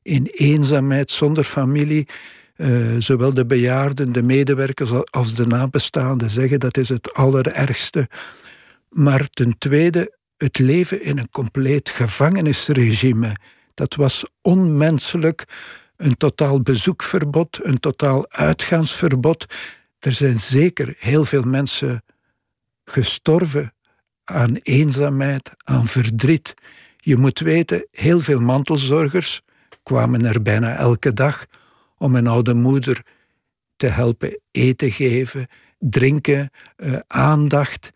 [0.03, 2.09] in eenzaamheid, zonder familie.
[2.57, 8.09] Uh, zowel de bejaarden, de medewerkers als de nabestaanden zeggen dat is het allerergste.
[8.95, 13.37] Maar ten tweede, het leven in een compleet gevangenisregime.
[13.75, 15.45] Dat was onmenselijk.
[15.97, 19.47] Een totaal bezoekverbod, een totaal uitgaansverbod.
[19.99, 22.05] Er zijn zeker heel veel mensen
[22.85, 23.75] gestorven
[24.25, 26.55] aan eenzaamheid, aan verdriet.
[26.97, 29.43] Je moet weten, heel veel mantelzorgers
[29.83, 31.47] kwamen er bijna elke dag
[31.97, 33.03] om een oude moeder
[33.77, 35.47] te helpen eten geven,
[35.79, 37.91] drinken, uh, aandacht.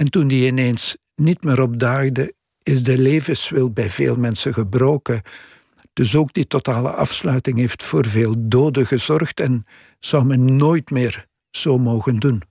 [0.00, 5.22] En toen die ineens niet meer opdaagde, is de levenswil bij veel mensen gebroken.
[5.92, 9.64] Dus ook die totale afsluiting heeft voor veel doden gezorgd en
[9.98, 12.42] zou men nooit meer zo mogen doen.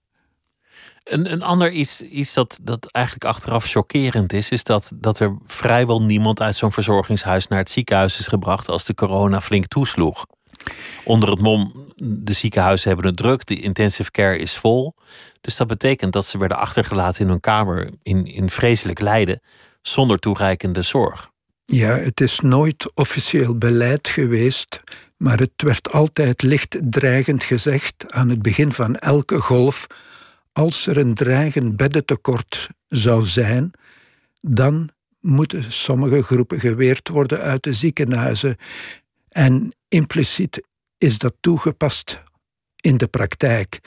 [1.03, 6.01] Een, een ander iets, dat, dat eigenlijk achteraf chockerend is, is dat, dat er vrijwel
[6.01, 10.25] niemand uit zo'n verzorgingshuis naar het ziekenhuis is gebracht als de corona flink toesloeg.
[11.03, 14.93] Onder het mom, de ziekenhuizen hebben het druk, de intensive care is vol.
[15.41, 19.41] Dus dat betekent dat ze werden achtergelaten in hun kamer in, in vreselijk lijden,
[19.81, 21.31] zonder toereikende zorg.
[21.65, 24.79] Ja, het is nooit officieel beleid geweest,
[25.17, 29.87] maar het werd altijd licht dreigend gezegd aan het begin van elke golf.
[30.53, 33.71] Als er een dreigend beddentekort zou zijn,
[34.41, 38.57] dan moeten sommige groepen geweerd worden uit de ziekenhuizen.
[39.39, 40.61] En impliciet
[40.97, 42.23] is dat toegepast
[42.75, 43.79] in de praktijk.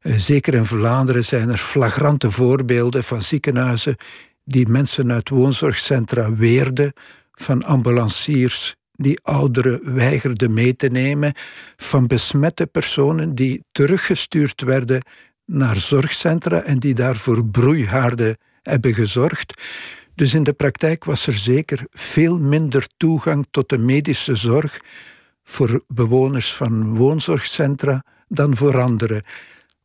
[0.00, 3.96] Eh, zeker in Vlaanderen zijn er flagrante voorbeelden van ziekenhuizen
[4.44, 6.92] die mensen uit woonzorgcentra weerden,
[7.32, 11.32] van ambulanciers die ouderen weigerden mee te nemen,
[11.76, 15.02] van besmette personen die teruggestuurd werden
[15.44, 19.62] naar zorgcentra en die daarvoor broeihaarden hebben gezorgd.
[20.18, 24.80] Dus in de praktijk was er zeker veel minder toegang tot de medische zorg
[25.42, 29.22] voor bewoners van woonzorgcentra dan voor anderen.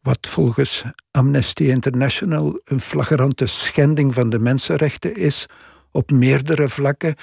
[0.01, 5.45] Wat volgens Amnesty International een flagrante schending van de mensenrechten is,
[5.91, 7.15] op meerdere vlakken.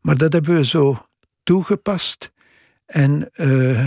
[0.00, 1.06] Maar dat hebben we zo
[1.42, 2.32] toegepast.
[2.86, 3.86] En, uh,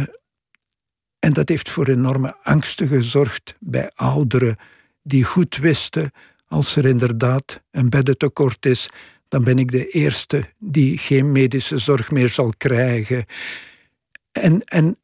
[1.19, 4.57] en dat heeft voor enorme angsten gezorgd bij ouderen
[5.01, 6.11] die goed wisten
[6.47, 8.89] als er inderdaad een beddentekort is,
[9.27, 13.25] dan ben ik de eerste die geen medische zorg meer zal krijgen.
[14.31, 14.97] En, en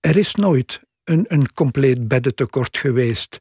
[0.00, 3.36] er is nooit een, een compleet beddentekort geweest.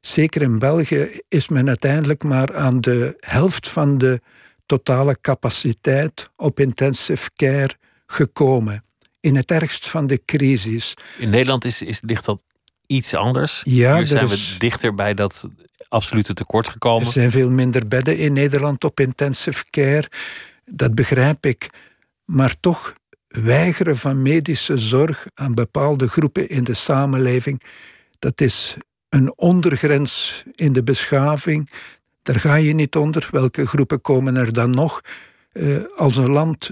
[0.00, 4.20] Zeker in België is men uiteindelijk maar aan de helft van de
[4.66, 7.74] totale capaciteit op intensive care
[8.06, 8.82] gekomen.
[9.20, 10.94] In het ergst van de crisis.
[11.18, 12.44] In Nederland is, is, ligt dat
[12.88, 13.62] iets anders.
[13.64, 15.48] Ja, Hier zijn we dichter bij dat
[15.88, 17.06] absolute tekort gekomen.
[17.06, 20.08] Er zijn veel minder bedden in Nederland op intensive care.
[20.64, 21.70] Dat begrijp ik.
[22.24, 22.94] Maar toch
[23.28, 27.62] weigeren van medische zorg aan bepaalde groepen in de samenleving,
[28.18, 28.76] dat is
[29.08, 31.70] een ondergrens in de beschaving.
[32.22, 33.28] Daar ga je niet onder.
[33.30, 35.00] Welke groepen komen er dan nog?
[35.52, 36.70] Uh, als een land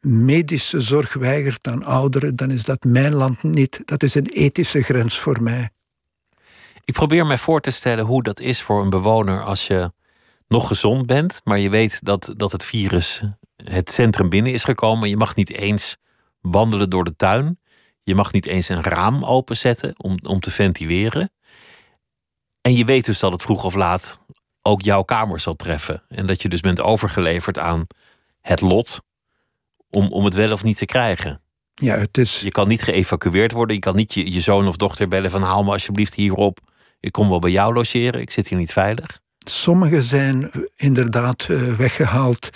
[0.00, 3.80] medische zorg weigert aan ouderen, dan is dat mijn land niet.
[3.84, 5.70] Dat is een ethische grens voor mij.
[6.84, 9.92] Ik probeer mij voor te stellen hoe dat is voor een bewoner als je
[10.48, 13.22] nog gezond bent, maar je weet dat, dat het virus
[13.56, 15.08] het centrum binnen is gekomen.
[15.08, 15.96] Je mag niet eens
[16.40, 17.58] wandelen door de tuin.
[18.02, 21.30] Je mag niet eens een raam openzetten om, om te ventileren.
[22.60, 24.20] En je weet dus dat het vroeg of laat
[24.62, 26.02] ook jouw kamer zal treffen.
[26.08, 27.86] En dat je dus bent overgeleverd aan
[28.40, 29.00] het lot
[29.96, 31.40] om, om het wel of niet te krijgen.
[31.74, 32.40] Ja, het is...
[32.40, 33.76] Je kan niet geëvacueerd worden.
[33.76, 36.58] Je kan niet je, je zoon of dochter bellen van haal me alsjeblieft hierop.
[37.00, 38.20] Ik kom wel bij jou logeren.
[38.20, 39.20] Ik zit hier niet veilig.
[39.38, 42.50] Sommigen zijn inderdaad eh, weggehaald.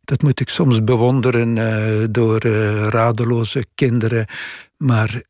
[0.00, 4.26] Dat moet ik soms bewonderen uh, door uh, radeloze kinderen.
[4.76, 5.22] Maar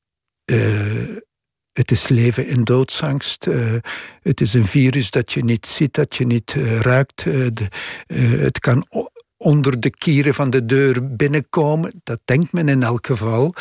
[1.73, 3.47] het is leven in doodsangst.
[4.23, 7.25] het is een virus dat je niet ziet, dat je niet ruikt.
[7.25, 7.69] De,
[8.41, 8.87] het kan
[9.43, 12.01] onder de kieren van de deur binnenkomen.
[12.05, 13.55] Dat denkt men in elk geval.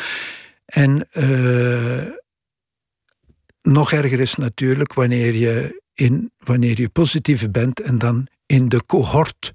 [0.64, 2.02] En uh,
[3.62, 8.86] nog erger is natuurlijk wanneer je, in, wanneer je positief bent en dan in de
[8.86, 9.52] cohort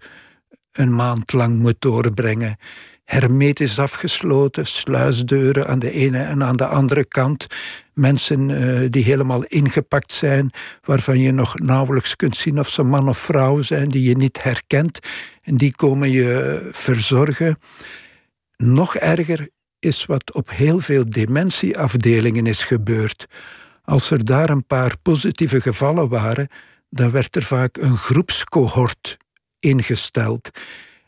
[0.72, 2.58] een maand lang moet doorbrengen.
[3.04, 7.48] Hermetisch afgesloten, sluisdeuren aan de ene en aan de andere kant.
[7.94, 13.10] Mensen uh, die helemaal ingepakt zijn, waarvan je nog nauwelijks kunt zien of ze man
[13.10, 15.00] of vrouw zijn, die je niet herkent.
[15.48, 17.58] En die komen je verzorgen.
[18.58, 23.26] Nog erger is wat op heel veel dementieafdelingen is gebeurd.
[23.84, 26.48] Als er daar een paar positieve gevallen waren,
[26.90, 29.18] dan werd er vaak een groepscohort
[29.60, 30.50] ingesteld.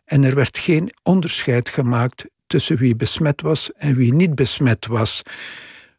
[0.06, 5.22] En er werd geen onderscheid gemaakt tussen wie besmet was en wie niet besmet was.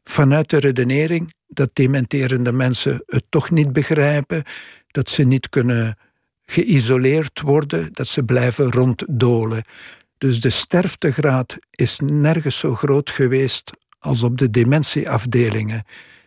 [0.04, 4.42] Vanuit de redenering dat dementerende mensen het toch niet begrijpen,
[4.86, 5.96] dat ze niet kunnen
[6.50, 9.64] geïsoleerd worden, dat ze blijven ronddolen.
[10.18, 15.84] Dus de sterftegraad is nergens zo groot geweest als op de dementieafdelingen.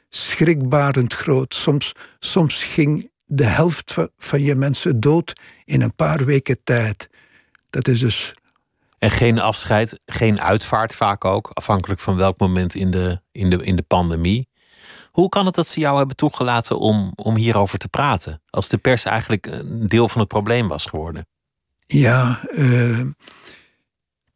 [0.09, 1.53] Schrikbarend groot.
[1.53, 5.33] Soms, soms ging de helft van je mensen dood
[5.65, 7.09] in een paar weken tijd.
[7.69, 8.33] Dat is dus.
[8.97, 13.63] En geen afscheid, geen uitvaart vaak ook, afhankelijk van welk moment in de, in de,
[13.63, 14.47] in de pandemie.
[15.13, 18.41] Hoe kan het dat ze jou hebben toegelaten om, om hierover te praten?
[18.49, 21.28] Als de pers eigenlijk een deel van het probleem was geworden.
[21.88, 23.08] Ja, uh,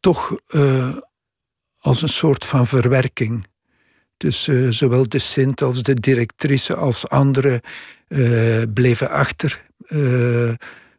[0.00, 0.96] toch uh,
[1.80, 3.46] als een soort van verwerking.
[4.16, 7.60] Dus zowel de Sint als de directrice als anderen
[8.74, 9.66] bleven achter.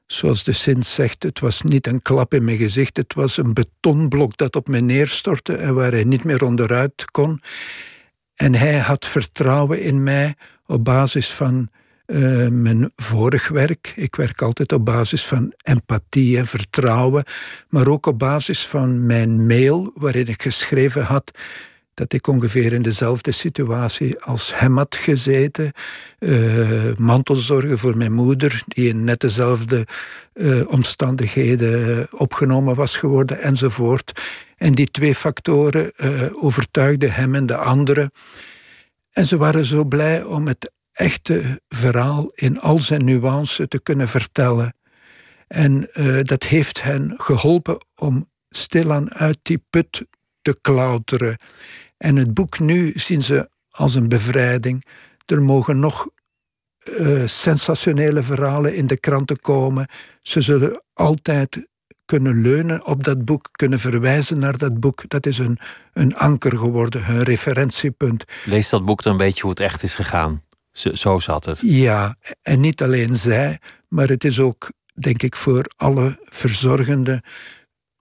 [0.06, 3.54] zoals de Sint zegt, het was niet een klap in mijn gezicht, het was een
[3.54, 7.42] betonblok dat op me neerstortte en waar hij niet meer onderuit kon.
[8.40, 11.70] En hij had vertrouwen in mij op basis van
[12.08, 13.94] uh, mijn vorig werk.
[13.96, 17.24] Ik werk altijd op basis van empathie en vertrouwen,
[17.70, 21.32] maar ook op basis van mijn mail waarin ik geschreven had
[22.00, 25.72] dat ik ongeveer in dezelfde situatie als hem had gezeten.
[26.20, 29.88] Uh, mantelzorgen voor mijn moeder, die in net dezelfde
[30.34, 34.22] uh, omstandigheden opgenomen was geworden, enzovoort.
[34.58, 35.92] En die twee factoren
[36.42, 38.12] overtuigden hem en de anderen.
[39.12, 44.08] En ze waren zo blij om het echte verhaal in al zijn nuance te kunnen
[44.08, 44.76] vertellen.
[45.48, 45.90] En
[46.24, 50.04] dat heeft hen geholpen om stilaan uit die put
[50.42, 51.38] te klauteren.
[52.00, 54.86] En het boek nu zien ze als een bevrijding.
[55.26, 56.08] Er mogen nog
[57.00, 59.88] uh, sensationele verhalen in de kranten komen.
[60.22, 61.68] Ze zullen altijd
[62.06, 65.04] kunnen leunen op dat boek, kunnen verwijzen naar dat boek.
[65.08, 65.60] Dat is een,
[65.94, 68.24] een anker geworden, een referentiepunt.
[68.46, 70.42] Lees dat boek dan weet je hoe het echt is gegaan.
[70.72, 71.62] Zo, zo zat het.
[71.66, 77.24] Ja, en niet alleen zij, maar het is ook, denk ik, voor alle verzorgenden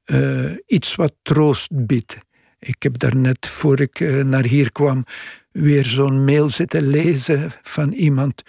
[0.05, 2.17] uh, iets wat troost biedt.
[2.59, 5.05] Ik heb daarnet, voor ik uh, naar hier kwam,
[5.51, 8.43] weer zo'n mail zitten lezen van iemand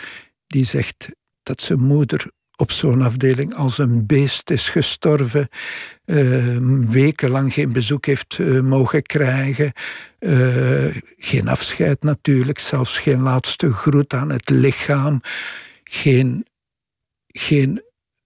[0.47, 1.09] die zegt
[1.43, 5.47] dat zijn moeder op zo'n afdeling als een beest is gestorven,
[6.05, 6.57] uh,
[6.89, 9.71] wekenlang geen bezoek heeft uh, mogen krijgen,
[11.17, 15.21] geen afscheid natuurlijk, zelfs geen laatste groet aan het lichaam,
[15.83, 16.45] geen,
[17.27, 17.83] geen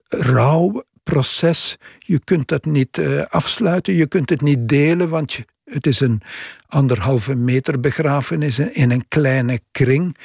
[0.08, 1.78] rouwproces.
[2.00, 6.22] Je kunt dat niet afsluiten, je kunt het niet delen, want je, het is een
[6.68, 10.18] anderhalve meter begrafenis in een kleine kring.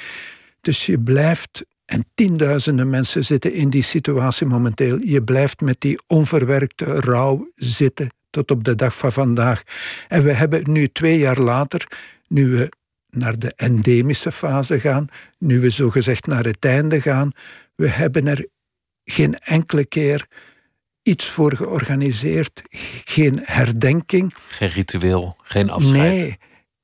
[0.61, 4.99] Dus je blijft en tienduizenden mensen zitten in die situatie momenteel.
[5.03, 9.63] Je blijft met die onverwerkte rouw zitten tot op de dag van vandaag.
[10.07, 11.87] En we hebben nu twee jaar later,
[12.27, 12.71] nu we
[13.09, 17.31] naar de endemische fase gaan, nu we zogezegd naar het einde gaan,
[17.75, 18.47] we hebben er
[19.03, 20.27] geen enkele keer
[21.09, 22.61] iets voor georganiseerd,
[23.03, 24.33] geen herdenking.
[24.47, 26.15] Geen ritueel, geen afscheid.
[26.15, 26.37] Nee,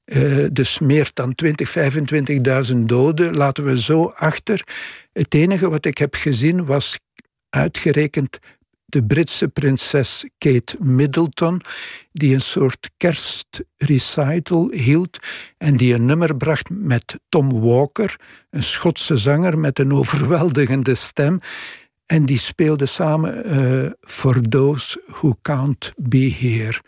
[0.06, 1.76] uh, dus meer dan 20,
[2.72, 4.68] 25.000 doden laten we zo achter.
[5.14, 7.00] Het enige wat ik heb gezien was
[7.50, 8.40] uitgerekend
[8.86, 11.62] de Britse prinses Kate Middleton,
[12.12, 15.20] die een soort kerstrecital hield
[15.58, 18.16] en die een nummer bracht met Tom Walker,
[18.50, 21.40] een Schotse zanger met een overweldigende stem.
[22.06, 26.82] En die speelde samen uh, For Those Who Can't Be Here,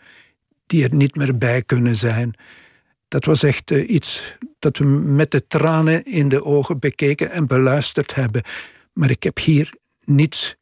[0.66, 2.36] die er niet meer bij kunnen zijn
[3.08, 7.46] dat was echt uh, iets dat we met de tranen in de ogen bekeken en
[7.46, 8.42] beluisterd hebben.
[8.92, 9.72] Maar ik heb hier
[10.04, 10.56] niets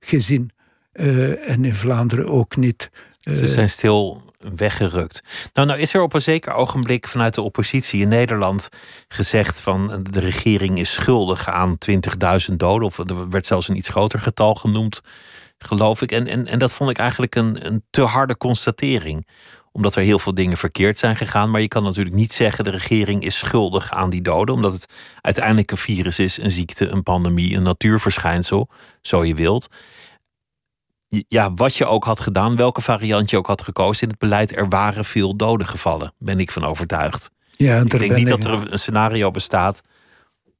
[0.00, 0.50] gezien.
[0.92, 2.90] Uh, en in Vlaanderen ook niet.
[3.18, 5.22] Ze zijn stil weggerukt.
[5.52, 8.68] Nou, nou is er op een zeker ogenblik vanuit de oppositie in Nederland
[9.08, 11.76] gezegd van de regering is schuldig aan
[12.50, 12.86] 20.000 doden.
[12.86, 15.00] Of er werd zelfs een iets groter getal genoemd,
[15.58, 16.12] geloof ik.
[16.12, 19.26] En, en, dat vond ik eigenlijk een, een te harde constatering
[19.72, 21.50] omdat er heel veel dingen verkeerd zijn gegaan.
[21.50, 24.92] Maar je kan natuurlijk niet zeggen de regering is schuldig aan die doden, omdat het
[25.20, 28.68] uiteindelijk een virus is, een ziekte, een pandemie, een natuurverschijnsel,
[29.02, 29.68] zo je wilt.
[31.08, 34.56] Ja, wat je ook had gedaan, welke variant je ook had gekozen in het beleid,
[34.56, 37.30] er waren veel doden gevallen, ben ik van overtuigd.
[37.50, 39.82] Ja, ik denk niet dat er een scenario bestaat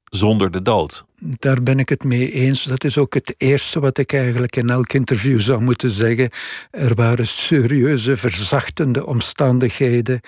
[0.04, 1.04] zonder de dood.
[1.16, 2.64] Daar ben ik het mee eens.
[2.64, 6.30] Dat is ook het eerste wat ik eigenlijk in elk interview zou moeten zeggen.
[6.70, 10.20] Er waren serieuze, verzachtende omstandigheden.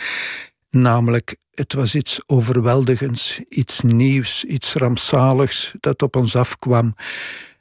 [0.71, 6.95] Namelijk, het was iets overweldigends, iets nieuws, iets rampzaligs dat op ons afkwam.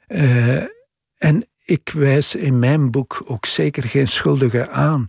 [0.08, 0.62] Uh,
[1.16, 5.06] en ik wijs in mijn boek ook zeker geen schuldigen aan.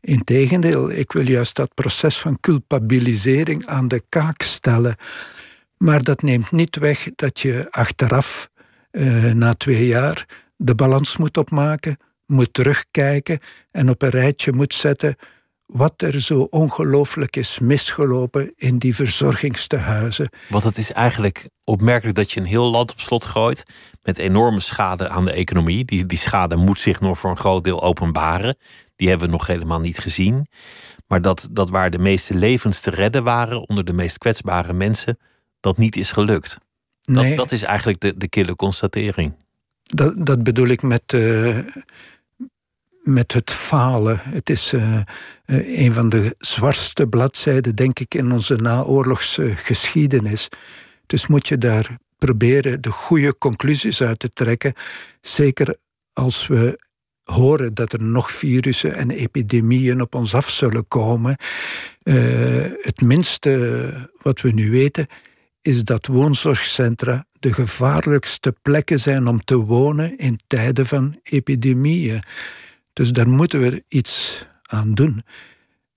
[0.00, 4.96] Integendeel, ik wil juist dat proces van culpabilisering aan de kaak stellen.
[5.76, 8.50] Maar dat neemt niet weg dat je achteraf,
[8.92, 11.96] uh, na twee jaar, de balans moet opmaken,
[12.26, 13.38] moet terugkijken
[13.70, 15.16] en op een rijtje moet zetten
[15.72, 20.30] wat er zo ongelooflijk is misgelopen in die verzorgingstehuizen.
[20.48, 23.62] Want het is eigenlijk opmerkelijk dat je een heel land op slot gooit
[24.02, 25.84] met enorme schade aan de economie.
[25.84, 28.56] Die, die schade moet zich nog voor een groot deel openbaren.
[28.96, 30.46] Die hebben we nog helemaal niet gezien.
[31.06, 35.18] Maar dat, dat waar de meeste levens te redden waren onder de meest kwetsbare mensen,
[35.60, 36.58] dat niet is gelukt.
[37.04, 37.28] Nee.
[37.28, 39.34] Dat, dat is eigenlijk de, de kille constatering.
[39.82, 41.58] Dat, dat bedoel ik met, uh,
[43.02, 44.20] met het falen.
[44.22, 45.00] Het is uh,
[45.46, 50.48] uh, een van de zwartste bladzijden, denk ik, in onze naoorlogsgeschiedenis.
[51.06, 54.72] Dus moet je daar proberen de goede conclusies uit te trekken.
[55.20, 55.76] Zeker
[56.12, 56.78] als we
[57.22, 61.36] horen dat er nog virussen en epidemieën op ons af zullen komen.
[62.80, 65.06] het minste wat we nu weten
[65.62, 72.22] is dat woonzorgcentra de gevaarlijkste plekken zijn om te wonen in tijden van epidemieën.
[72.92, 75.22] Dus daar moeten we iets aan doen.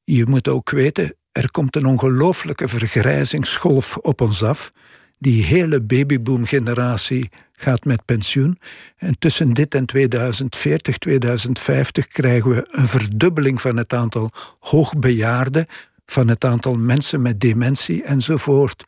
[0.03, 4.69] Je moet ook weten, er komt een ongelooflijke vergrijzingsgolf op ons af.
[5.17, 8.57] Die hele babyboom-generatie gaat met pensioen.
[8.97, 14.29] En tussen dit en 2040, 2050 krijgen we een verdubbeling van het aantal
[14.59, 15.65] hoogbejaarden,
[16.05, 18.83] van het aantal mensen met dementie enzovoort.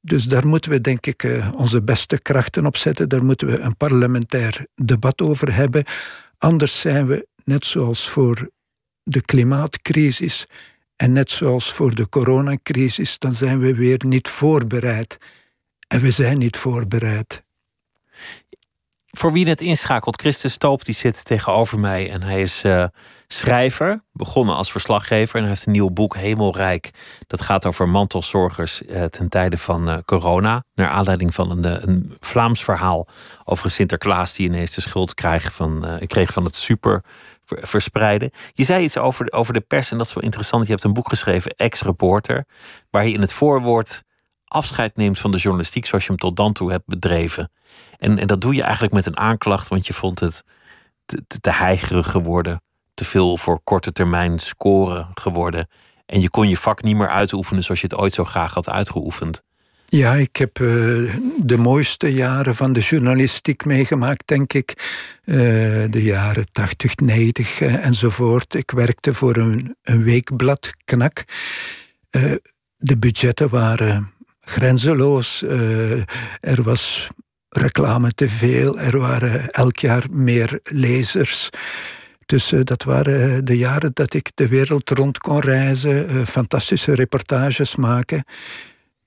[0.00, 3.08] Dus daar moeten we, denk ik, eh, onze beste krachten op zetten.
[3.08, 5.84] Daar moeten we een parlementair debat over hebben.
[6.38, 8.50] Anders zijn we, net zoals voor
[9.02, 10.46] de klimaatcrisis
[10.96, 15.18] en net zoals voor de coronacrisis, dan zijn we weer niet voorbereid.
[15.88, 17.42] En we zijn niet voorbereid.
[19.16, 22.84] Voor wie net inschakelt, Christus Stoop die zit tegenover mij en hij is uh,
[23.26, 26.90] schrijver, begonnen als verslaggever en hij heeft een nieuw boek Hemelrijk.
[27.26, 32.16] Dat gaat over mantelzorgers uh, ten tijde van uh, corona, naar aanleiding van een, een,
[32.20, 33.08] Vlaams verhaal
[33.44, 37.04] over Sinterklaas die ineens de schuld kreeg van, kreeg van het super
[37.46, 38.30] verspreiden.
[38.52, 40.64] Je zei iets over, over de pers en dat is wel interessant.
[40.64, 42.44] Je hebt een boek geschreven, Ex-Reporter,
[42.90, 44.04] waar je in het voorwoord
[44.48, 47.50] afscheid neemt van de journalistiek zoals je hem tot dan toe hebt bedreven.
[47.98, 50.44] En, en dat doe je eigenlijk met een aanklacht, want je vond het
[51.04, 52.62] te, te, heigerig geworden,
[52.94, 55.68] te veel voor korte termijn scoren geworden.
[56.06, 58.68] En je kon je vak niet meer uitoefenen zoals je het ooit zo graag had
[58.68, 59.42] uitgeoefend.
[59.88, 64.72] Ja, ik heb uh, de mooiste jaren van de journalistiek meegemaakt, denk ik.
[65.24, 65.36] Uh,
[65.90, 68.54] de jaren 80, 90 uh, enzovoort.
[68.54, 71.24] Ik werkte voor een, een weekblad, Knak.
[72.10, 72.32] Eh,
[72.76, 74.12] de budgetten waren
[74.48, 75.42] grenzeloos.
[76.40, 77.08] er was
[77.48, 78.78] reclame te veel.
[78.78, 81.50] Er waren elk jaar meer lezers.
[82.26, 88.24] Dus dat waren de jaren dat ik de wereld rond kon reizen, fantastische reportages maken.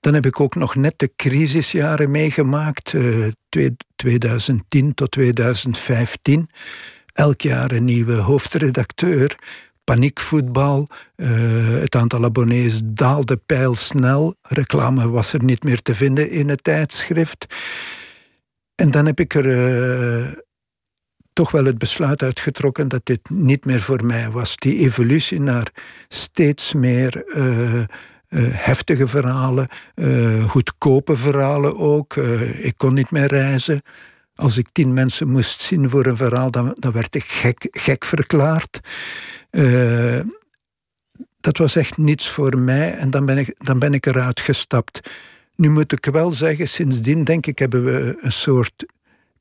[0.00, 3.26] Dan heb ik ook nog net de crisisjaren meegemaakt, uh,
[3.96, 6.48] 2010 tot 2015.
[7.12, 9.36] Elk jaar een nieuwe hoofdredacteur.
[9.90, 10.86] Paniekvoetbal.
[11.16, 11.28] Uh,
[11.80, 14.34] het aantal abonnees daalde pijlsnel.
[14.42, 17.46] Reclame was er niet meer te vinden in het tijdschrift.
[18.74, 20.32] En dan heb ik er uh,
[21.32, 24.56] toch wel het besluit uitgetrokken dat dit niet meer voor mij was.
[24.56, 25.72] Die evolutie naar
[26.08, 27.82] steeds meer uh,
[28.52, 29.68] heftige verhalen,
[30.46, 32.16] goedkope verhalen ook.
[32.56, 33.82] Ik kon niet meer reizen.
[34.34, 38.04] Als ik tien mensen moest zien voor een verhaal, dan, dan werd ik gek, gek
[38.04, 38.80] verklaard.
[41.40, 45.10] Dat was echt niets voor mij en dan ben, ik, dan ben ik eruit gestapt.
[45.56, 48.86] Nu moet ik wel zeggen, sindsdien denk ik hebben we een soort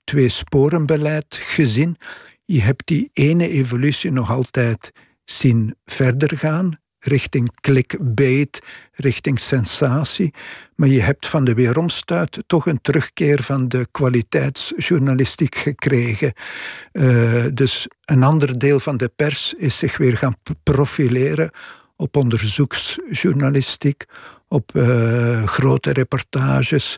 [0.03, 1.97] twee-sporenbeleid gezien.
[2.45, 4.91] Je hebt die ene evolutie nog altijd
[5.25, 8.59] zien verder gaan richting clickbait,
[8.93, 10.33] richting sensatie.
[10.75, 16.33] Maar je hebt van de weeromstuit toch een terugkeer van de kwaliteitsjournalistiek gekregen.
[16.93, 21.51] Uh, dus een ander deel van de pers is zich weer gaan profileren
[21.95, 24.05] op onderzoeksjournalistiek,
[24.47, 26.97] op uh, grote reportages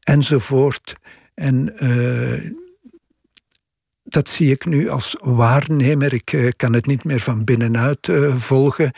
[0.00, 0.92] enzovoort.
[1.34, 2.50] En uh,
[4.10, 6.12] dat zie ik nu als waarnemer.
[6.12, 8.92] Ik uh, kan het niet meer van binnenuit uh, volgen.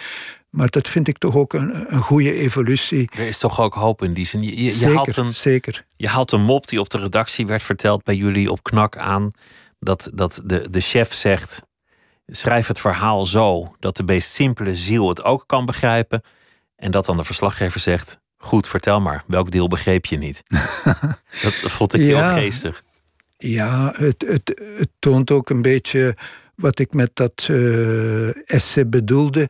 [0.51, 3.11] Maar dat vind ik toch ook een, een goede evolutie.
[3.17, 4.43] Er is toch ook hoop in die zin.
[4.43, 5.85] Je, je, zeker, haalt een, zeker.
[5.97, 9.31] Je haalt een mop die op de redactie werd verteld bij jullie op knak aan.
[9.79, 11.63] Dat, dat de, de chef zegt:
[12.27, 16.23] schrijf het verhaal zo dat de meest simpele ziel het ook kan begrijpen.
[16.77, 20.43] En dat dan de verslaggever zegt: Goed, vertel maar, welk deel begreep je niet?
[21.43, 22.83] dat vond ik ja, heel geestig.
[23.43, 26.17] Ja, het, het, het toont ook een beetje
[26.55, 29.49] wat ik met dat uh, essay bedoelde.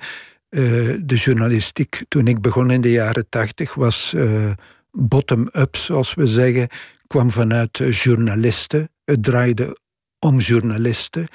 [0.50, 4.50] Uh, de journalistiek, toen ik begon in de jaren tachtig, was uh,
[4.90, 6.68] bottom-up, zoals we zeggen,
[7.06, 8.90] kwam vanuit journalisten.
[9.04, 9.76] Het draaide
[10.18, 11.26] om journalisten.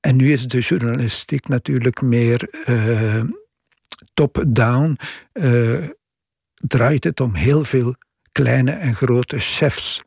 [0.00, 2.50] En nu is de journalistiek natuurlijk meer
[4.14, 4.98] top-down.
[6.54, 7.94] draait het om heel veel
[8.32, 10.04] kleine en grote chefs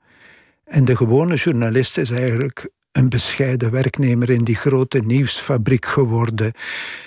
[0.70, 6.54] en de gewone journalist is eigenlijk een bescheiden werknemer in die grote nieuwsfabriek geworden.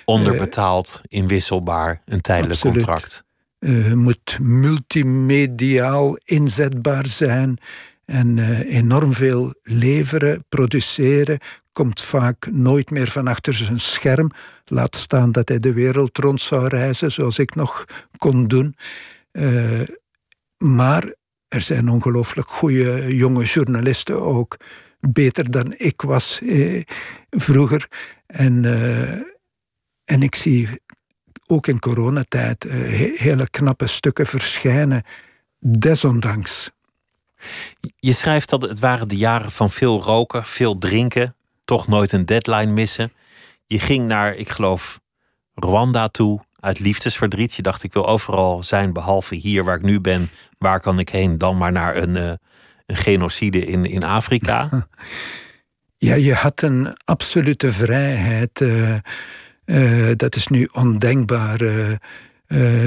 [0.05, 2.77] Onderbetaald, uh, inwisselbaar, een tijdelijk absoluut.
[2.77, 3.25] contract.
[3.59, 7.59] Uh, moet multimediaal inzetbaar zijn
[8.05, 11.39] en uh, enorm veel leveren, produceren.
[11.73, 14.31] Komt vaak nooit meer van achter zijn scherm.
[14.65, 17.85] Laat staan dat hij de wereld rond zou reizen, zoals ik nog
[18.19, 18.77] kon doen.
[20.59, 21.15] maar
[21.53, 24.57] er zijn ongelooflijk goede jonge journalisten ook.
[25.01, 26.83] Beter dan ik was eh,
[27.31, 27.89] vroeger.
[28.27, 29.11] En, uh,
[30.05, 30.69] en ik zie
[31.47, 32.73] ook in coronatijd uh,
[33.19, 35.03] hele knappe stukken verschijnen.
[35.59, 36.71] Desondanks.
[37.97, 41.35] Je schrijft dat het waren de jaren van veel roken, veel drinken,
[41.65, 43.13] toch nooit een deadline missen.
[43.67, 45.01] Je ging naar, ik geloof,
[45.55, 47.55] Rwanda toe uit liefdesverdriet.
[47.55, 50.31] Je dacht, ik wil overal zijn behalve hier waar ik nu ben.
[50.59, 51.39] Waar kan ik heen?
[51.39, 52.33] Dan maar naar een, uh,
[52.87, 54.69] een genocide in, in Afrika.
[55.97, 58.61] Ja, je had een absolute vrijheid.
[58.61, 58.95] Uh,
[59.65, 61.59] uh, dat is nu ondenkbaar.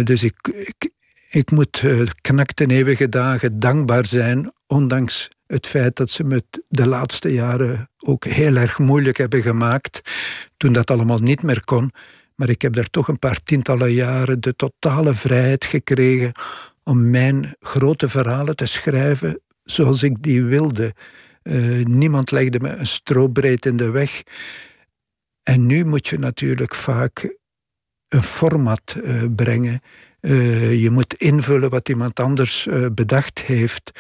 [0.04, 0.90] dus ik, ik,
[1.30, 1.84] ik moet
[2.22, 7.90] knak ten eeuwige dagen dankbaar zijn, ondanks het feit dat ze me de laatste jaren
[7.98, 10.02] ook heel erg moeilijk hebben gemaakt,
[10.58, 11.92] toen dat allemaal niet meer kon.
[12.36, 16.32] Maar ik heb daar toch een paar tientallen jaren de totale vrijheid gekregen
[16.84, 20.94] om mijn grote verhalen te schrijven zoals ik die wilde.
[21.84, 24.24] niemand legde me een strobreed in de weg.
[25.44, 27.36] En nu moet je natuurlijk vaak
[28.08, 28.96] een format
[29.36, 29.82] brengen.
[30.80, 33.92] je moet invullen wat iemand anders bedacht heeft.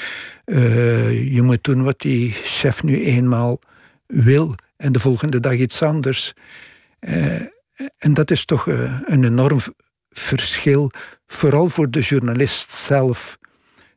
[0.46, 3.60] je moet doen wat die chef nu eenmaal
[4.08, 6.34] wil en de volgende dag iets anders.
[7.98, 9.60] En dat is toch een enorm
[10.10, 10.92] verschil,
[11.26, 13.38] vooral voor de journalist zelf.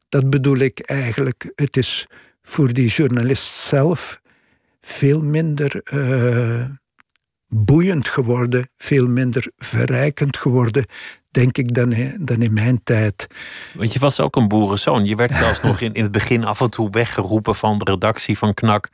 [0.09, 1.53] Dat bedoel ik eigenlijk.
[1.55, 2.07] Het is
[2.43, 4.21] voor die journalist zelf
[4.81, 6.65] veel minder uh,
[7.49, 10.87] boeiend geworden, veel minder verrijkend geworden,
[11.31, 13.27] denk ik, dan, dan in mijn tijd.
[13.75, 15.05] Want je was ook een boerenzoon.
[15.05, 18.39] Je werd zelfs nog in, in het begin af en toe weggeroepen van de redactie
[18.39, 18.89] van Knak.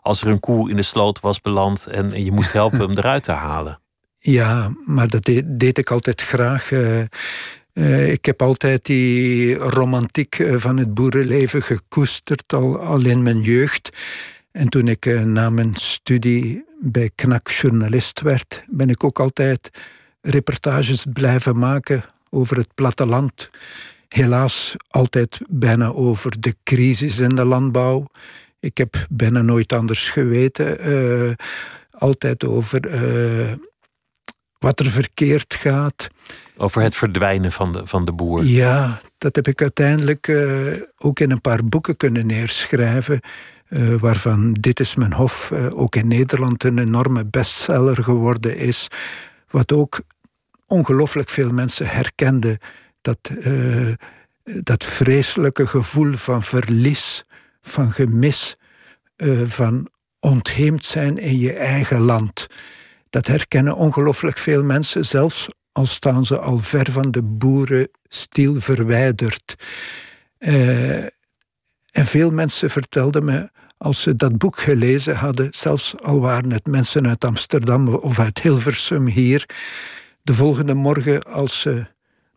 [0.00, 3.22] als er een koe in de sloot was beland en je moest helpen hem eruit
[3.22, 3.80] te halen.
[4.26, 6.70] Ja, maar dat deed, ik altijd graag.
[6.70, 7.02] Uh,
[7.72, 13.40] uh, ik heb altijd die romantiek eh, van het boerenleven gekoesterd, al, al in mijn
[13.40, 13.96] jeugd.
[14.50, 19.70] En toen ik na mijn studie bij KNAK journalist werd, ben ik ook altijd
[20.20, 23.48] reportages blijven maken over het platteland.
[24.08, 28.06] Helaas altijd bijna over de crisis in de landbouw.
[28.60, 30.78] Ik heb bijna nooit anders geweten.
[31.90, 32.80] altijd over
[34.58, 36.08] wat er verkeerd gaat.
[36.56, 38.44] Over het verdwijnen van de, van de boer.
[38.44, 43.20] Ja, dat heb ik uiteindelijk uh, ook in een paar boeken kunnen neerschrijven.
[43.68, 48.88] Uh, waarvan Dit is mijn Hof uh, ook in Nederland een enorme bestseller geworden is.
[49.50, 50.00] Wat ook
[50.66, 52.58] ongelooflijk veel mensen herkenden.
[53.00, 53.30] Dat,
[54.44, 57.24] dat vreselijke gevoel van verlies,
[57.60, 58.56] van gemis,
[59.44, 59.88] van
[60.20, 62.46] ontheemd zijn in je eigen land.
[63.16, 69.54] Dat herkennen ongelooflijk veel mensen, zelfs al staan ze al ver van de boerenstiel verwijderd.
[70.38, 71.02] Uh,
[71.90, 76.66] en veel mensen vertelden me, als ze dat boek gelezen hadden, zelfs al waren het
[76.66, 79.48] mensen uit Amsterdam of uit Hilversum hier,
[80.22, 81.86] de volgende morgen als ze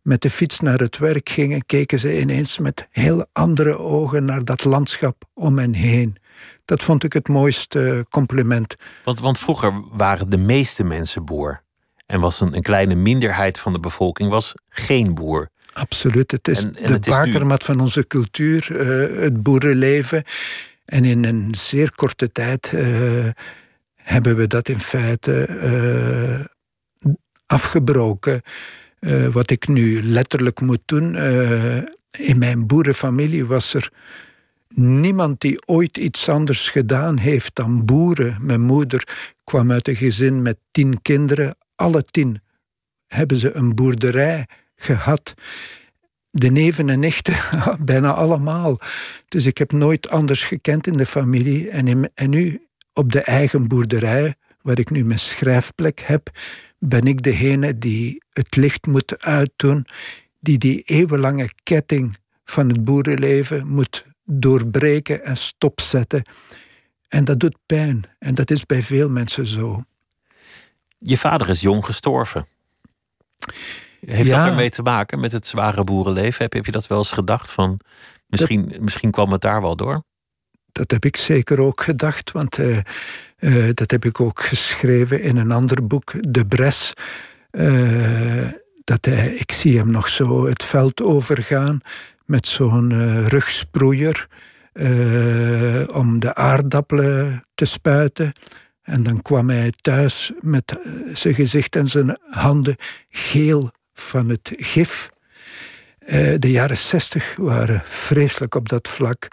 [0.02, 4.44] met de fiets naar het werk gingen, keken ze ineens met heel andere ogen naar
[4.44, 6.18] dat landschap om hen heen.
[6.66, 8.76] Dat vond ik het mooiste compliment.
[9.04, 11.62] Want, want vroeger waren de meeste mensen boer.
[12.06, 15.50] En was een, een kleine minderheid van de bevolking was geen boer.
[15.74, 16.32] Absoluut.
[16.32, 20.24] Het is de bakermat van onze cultuur, uh, het boerenleven.
[20.86, 23.28] En in een zeer korte tijd uh,
[23.96, 26.46] hebben we dat in feite uh,
[27.46, 28.42] afgebroken.
[29.32, 31.16] wat ik nu letterlijk moet doen.
[32.18, 33.92] in mijn boerenfamilie was er
[34.76, 38.38] niemand die ooit iets anders gedaan heeft dan boeren.
[38.42, 39.08] Mijn moeder
[39.44, 41.56] kwam uit een gezin met tien kinderen.
[41.76, 42.42] Alle tien
[43.08, 45.34] hebben ze een boerderij gehad.
[46.32, 47.36] De neven en nichten,
[47.86, 48.80] bijna allemaal.
[49.28, 51.70] Dus ik heb nooit anders gekend in de familie.
[51.70, 56.30] En, nu op de eigen boerderij, waar ik nu mijn schrijfplek heb,
[56.80, 59.86] ben ik degene die het licht moet uitdoen,
[60.40, 66.24] die die eeuwenlange ketting van het boerenleven moet doorbreken en stopzetten.
[67.08, 68.04] En dat doet pijn.
[68.20, 69.84] En dat is bij veel mensen zo.
[70.98, 72.46] Je vader is jong gestorven.
[74.00, 76.44] Heeft dat ermee te maken met het zware boerenleven?
[76.44, 77.52] Heb, heb je dat wel eens gedacht?
[77.52, 77.80] Van,
[78.28, 80.04] misschien, misschien kwam het daar wel door?
[80.72, 82.80] Dat heb ik zeker ook gedacht, want uh,
[83.40, 86.94] uh, dat heb ik ook geschreven in een ander boek, De Bres.
[87.52, 88.48] Uh,
[88.84, 91.82] dat hij, ik zie hem nog zo het veld overgaan
[92.30, 94.28] met zo'n uh, rugsproeier
[94.74, 98.32] uh, om de aardappelen te spuiten.
[98.82, 102.76] En dan kwam hij thuis met eh, zijn gezicht en zijn handen
[103.10, 105.10] geel van het gif.
[106.40, 109.28] de jaren zestig waren vreselijk op dat vlak.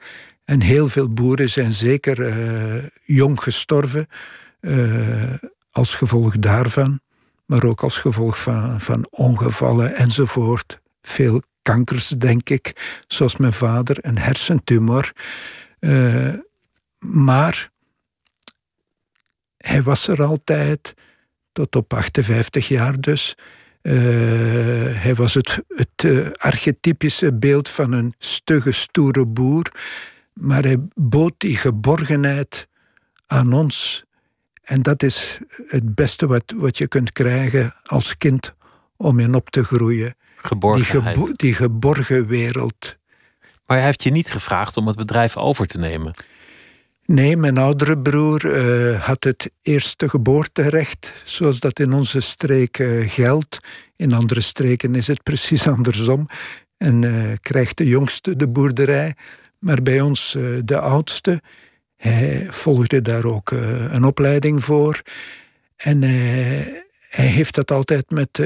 [0.44, 2.34] En heel veel boeren zijn zeker
[3.04, 4.06] jong gestorven
[5.70, 7.00] als gevolg daarvan.
[7.46, 10.80] Maar ook als gevolg van, van ongevallen enzovoort.
[11.02, 12.72] Veel kankers, denk ik,
[13.08, 15.12] zoals mijn vader, een hersentumor.
[15.80, 16.34] Uh,
[16.98, 17.70] maar
[19.56, 20.94] hij was er altijd,
[21.52, 23.34] tot op 58 jaar dus.
[23.82, 23.92] Uh,
[25.02, 29.72] hij was het, het uh, archetypische beeld van een stugge, stoere boer.
[30.32, 32.68] Maar hij bood die geborgenheid
[33.26, 34.04] aan ons.
[34.62, 38.54] En dat is het beste wat, wat je kunt krijgen als kind
[38.96, 40.14] om in op te groeien.
[41.14, 42.96] Die, die geborgen wereld.
[43.66, 46.14] Maar hij heeft je niet gevraagd om het bedrijf over te nemen?
[47.06, 53.08] Nee, mijn oudere broer uh, had het eerste geboorterecht, zoals dat in onze streek uh,
[53.08, 53.58] geldt.
[53.96, 56.26] In andere streken is het precies andersom.
[56.76, 59.14] En uh, krijgt de jongste de boerderij,
[59.58, 61.42] maar bij ons de oudste.
[61.96, 63.50] Hij volgde daar ook
[63.90, 65.02] een opleiding voor.
[65.76, 66.02] En
[67.08, 68.40] hij heeft dat altijd met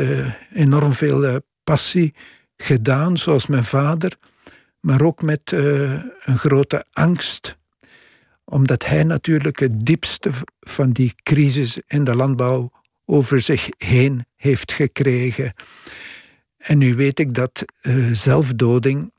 [0.54, 1.40] enorm veel
[1.70, 2.14] passie
[2.56, 4.16] gedaan, zoals mijn vader,
[4.80, 7.58] maar ook met een grote angst
[8.50, 12.72] omdat hij natuurlijk het diepste van die crisis in de landbouw
[13.04, 15.52] over zich heen heeft gekregen.
[16.56, 19.12] En nu weet ik dat uh, zelfdoding,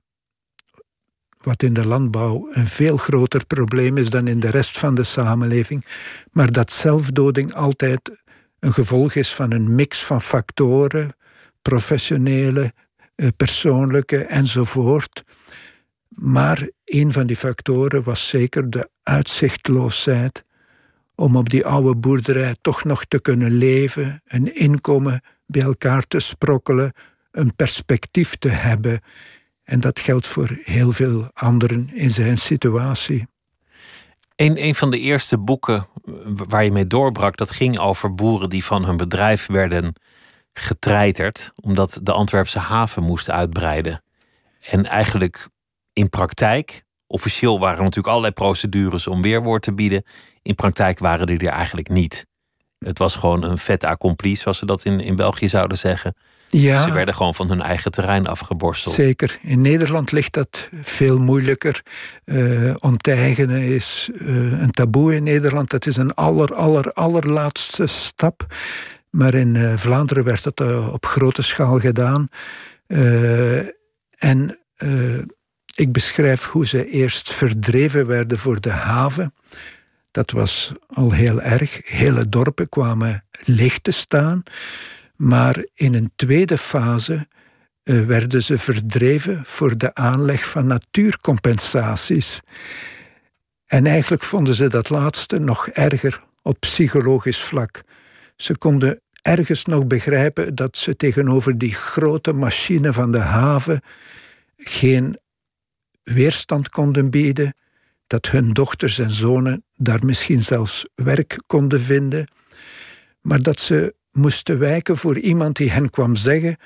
[1.41, 5.03] wat in de landbouw een veel groter probleem is dan in de rest van de
[5.03, 5.85] samenleving,
[6.31, 8.11] maar dat zelfdoding altijd
[8.59, 11.15] een gevolg is van een mix van factoren,
[11.61, 12.73] professionele,
[13.15, 15.23] uh, persoonlijke enzovoort.
[16.07, 20.43] Maar een van die factoren was zeker de uitzichtloosheid
[21.15, 26.19] om op die oude boerderij toch nog te kunnen leven, een inkomen bij elkaar te
[26.19, 26.93] sprokkelen,
[27.31, 29.01] een perspectief te hebben.
[29.63, 33.27] En dat geldt voor heel veel anderen in zijn situatie.
[34.35, 35.87] Een, van de eerste boeken
[36.25, 39.93] waar je mee doorbrak, dat ging over boeren die van hun bedrijf werden
[40.53, 44.03] getreiterd, omdat de Antwerpse haven moest uitbreiden.
[44.69, 45.47] En eigenlijk
[45.93, 50.03] in praktijk, officieel waren er natuurlijk allerlei procedures om weerwoord te bieden.
[50.41, 52.25] In praktijk waren die er eigenlijk niet.
[52.77, 56.15] Het was gewoon een vet accompli, zoals ze dat in, in België zouden zeggen.
[56.47, 58.95] Ja, ze werden gewoon van hun eigen terrein afgeborsteld.
[58.95, 59.39] Zeker.
[59.41, 61.81] In Nederland ligt dat veel moeilijker.
[62.25, 65.69] Uh, onteigenen is uh, een taboe in Nederland.
[65.69, 68.45] Dat is een aller, aller, allerlaatste stap.
[69.11, 72.27] Maar in uh, Vlaanderen werd dat op grote schaal gedaan.
[74.17, 74.59] en
[75.75, 79.33] ik beschrijf hoe ze eerst verdreven werden voor de haven.
[80.11, 81.81] Dat was al heel erg.
[81.83, 84.43] Hele dorpen kwamen leeg te staan.
[85.15, 87.27] Maar in een tweede fase
[87.83, 92.41] werden ze verdreven voor de aanleg van natuurcompensaties.
[93.65, 97.81] En eigenlijk vonden ze dat laatste nog erger op psychologisch vlak.
[98.41, 103.81] Ze konden ergens nog begrijpen dat ze tegenover die grote machine van de haven
[104.57, 105.17] geen
[106.03, 107.55] weerstand konden bieden,
[108.07, 112.27] dat hun dochters en zonen daar misschien zelfs werk konden vinden,
[113.21, 116.57] maar dat ze moesten wijken voor iemand die hen kwam zeggen: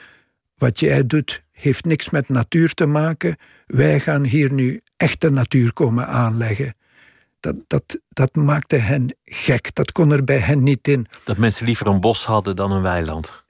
[0.58, 5.74] Wat jij doet heeft niks met natuur te maken, wij gaan hier nu echte natuur
[5.74, 6.76] komen aanleggen.
[7.46, 11.06] Dat, dat, dat maakte hen gek, dat kon er bij hen niet in.
[11.24, 13.46] Dat mensen liever een bos hadden dan een weiland?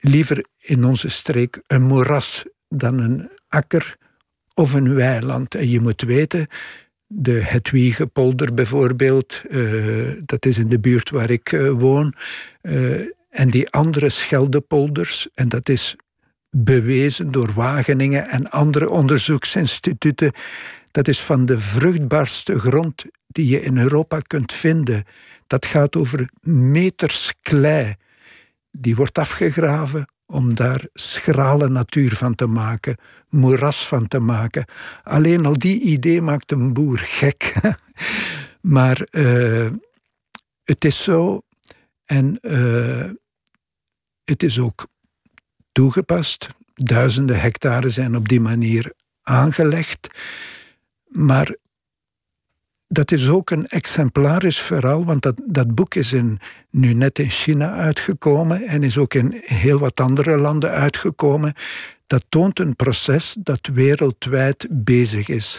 [0.00, 3.96] Liever in onze streek een moeras dan een akker
[4.54, 5.54] of een weiland.
[5.54, 6.46] En je moet weten,
[7.06, 12.14] de Hetwiegepolder bijvoorbeeld, uh, dat is in de buurt waar ik uh, woon.
[12.62, 13.00] Uh,
[13.30, 15.96] en die andere Scheldepolders, en dat is
[16.50, 20.32] bewezen door Wageningen en andere onderzoeksinstituten,
[20.90, 25.04] dat is van de vruchtbaarste grond die je in Europa kunt vinden.
[25.46, 27.94] Dat gaat over meters klei.
[28.70, 32.96] Die wordt afgegraven om daar schrale natuur van te maken,
[33.28, 34.64] moeras van te maken.
[35.02, 37.54] Alleen al die idee maakt een boer gek.
[38.76, 39.70] maar uh,
[40.64, 41.42] het is zo
[42.04, 43.10] en uh,
[44.24, 44.86] het is ook
[45.72, 46.46] toegepast.
[46.74, 50.08] Duizenden hectare zijn op die manier aangelegd.
[51.08, 51.56] Maar
[52.88, 56.38] dat is ook een exemplarisch verhaal, want dat, dat boek is in,
[56.70, 61.54] nu net in China uitgekomen en is ook in heel wat andere landen uitgekomen.
[62.06, 65.58] Dat toont een proces dat wereldwijd bezig is.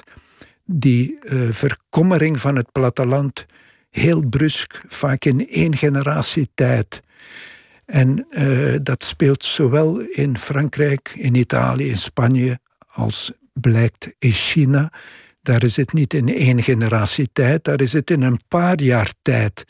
[0.66, 3.46] Die uh, verkommering van het platteland,
[3.90, 7.02] heel brusk, vaak in één generatie tijd.
[7.86, 14.92] En uh, dat speelt zowel in Frankrijk, in Italië, in Spanje, als blijkt in China.
[15.42, 19.14] Daar is het niet in één generatie tijd, daar is het in een paar jaar
[19.22, 19.66] tijd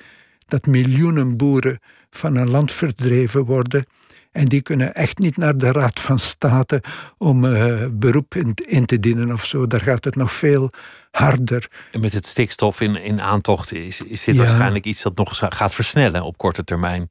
[0.47, 3.85] dat miljoenen boeren van een land verdreven worden.
[4.31, 6.83] En die kunnen echt niet naar de Raad van State
[7.17, 9.67] om uh, beroep in, in, te dienen of zo.
[9.67, 10.69] Daar gaat het nog veel
[11.11, 11.67] harder.
[11.91, 15.73] En met het stikstof in, in aantocht is, is dit waarschijnlijk iets dat nog gaat
[15.73, 17.07] versnellen op korte termijn.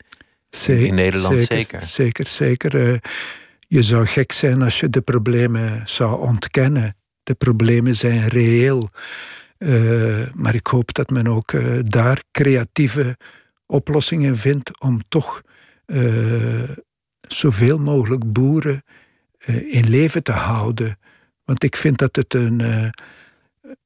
[0.50, 1.82] Zeker, in Nederland zeker.
[1.82, 2.26] Zeker, zeker.
[2.70, 2.88] zeker.
[2.88, 2.98] Uh,
[3.68, 6.96] je zou gek zijn als je de problemen zou ontkennen.
[7.28, 8.88] De problemen zijn reëel.
[9.58, 13.16] Uh, maar ik hoop dat men ook uh, daar creatieve
[13.66, 15.42] oplossingen vindt om toch
[15.86, 16.70] uh,
[17.20, 18.84] zoveel mogelijk boeren
[19.66, 20.98] in leven te houden.
[21.44, 22.92] Want ik vind dat het een,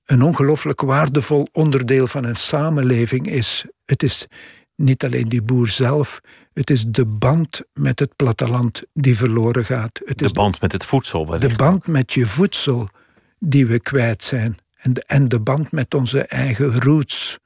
[0.04, 3.64] een ongelooflijk waardevol onderdeel van een samenleving is.
[3.84, 4.26] Het is
[4.76, 6.20] niet alleen die boer zelf,
[6.52, 10.00] het is de band met het platteland die verloren gaat.
[10.04, 11.24] Het de band met het voedsel.
[11.24, 12.88] De band met je voedsel
[13.44, 14.58] die we kwijt zijn.
[14.76, 17.38] En de, en de band met onze eigen roots.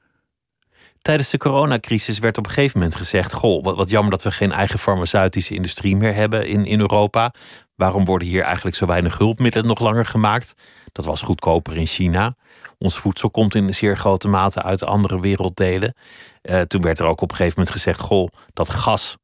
[1.01, 4.51] Tijdens de coronacrisis werd op een gegeven moment gezegd: Goh, wat, jammer dat we geen
[4.51, 7.33] eigen farmaceutische industrie meer hebben in, in Europa.
[7.75, 10.53] Waarom worden hier eigenlijk zo weinig hulpmiddelen nog langer gemaakt?
[10.91, 12.35] Dat was goedkoper in China.
[12.77, 15.95] Ons voedsel komt in zeer grote mate uit andere werelddelen.
[16.43, 19.17] Uh, toen werd er ook op een gegeven moment gezegd: Goh, dat gas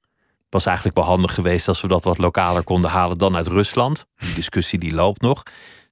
[0.49, 4.05] was eigenlijk wel handig geweest als we dat wat lokaler konden halen dan uit Rusland.
[4.17, 5.43] Die discussie die loopt nog.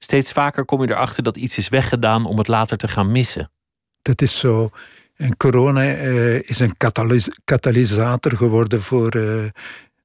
[0.04, 3.52] Steeds vaker kom je erachter dat iets is weggedaan om het later te gaan missen.
[4.02, 4.70] Dat is zo.
[5.16, 9.43] En corona uh, is een katalys katalysator geworden voor uh,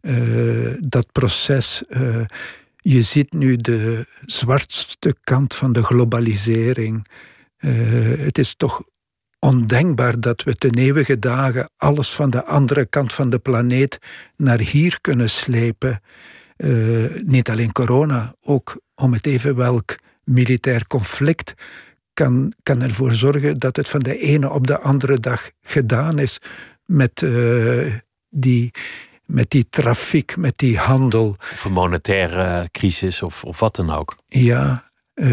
[0.01, 1.83] uh, dat proces.
[2.77, 7.07] je ziet nu de zwartste kant van de globalisering.
[8.19, 8.83] het is toch
[9.39, 13.99] ondenkbaar dat we ten eeuwige dagen alles van de andere kant van de planeet
[14.37, 16.01] naar hier kunnen slepen.
[17.25, 21.55] niet alleen corona, ook om het even welk militair conflict
[22.13, 26.39] kan, kan ervoor zorgen dat het van de ene op de andere dag gedaan is
[26.85, 27.95] met, uh,
[28.29, 28.71] die,
[29.25, 31.37] met die trafiek, met die handel.
[31.53, 34.17] Of een monetaire crisis of, of wat dan ook.
[34.27, 35.27] Ja, uh,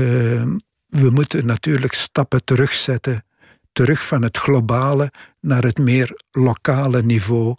[0.86, 3.26] we moeten natuurlijk stappen terugzetten.
[3.72, 7.56] Terug van het globale naar het meer lokale niveau.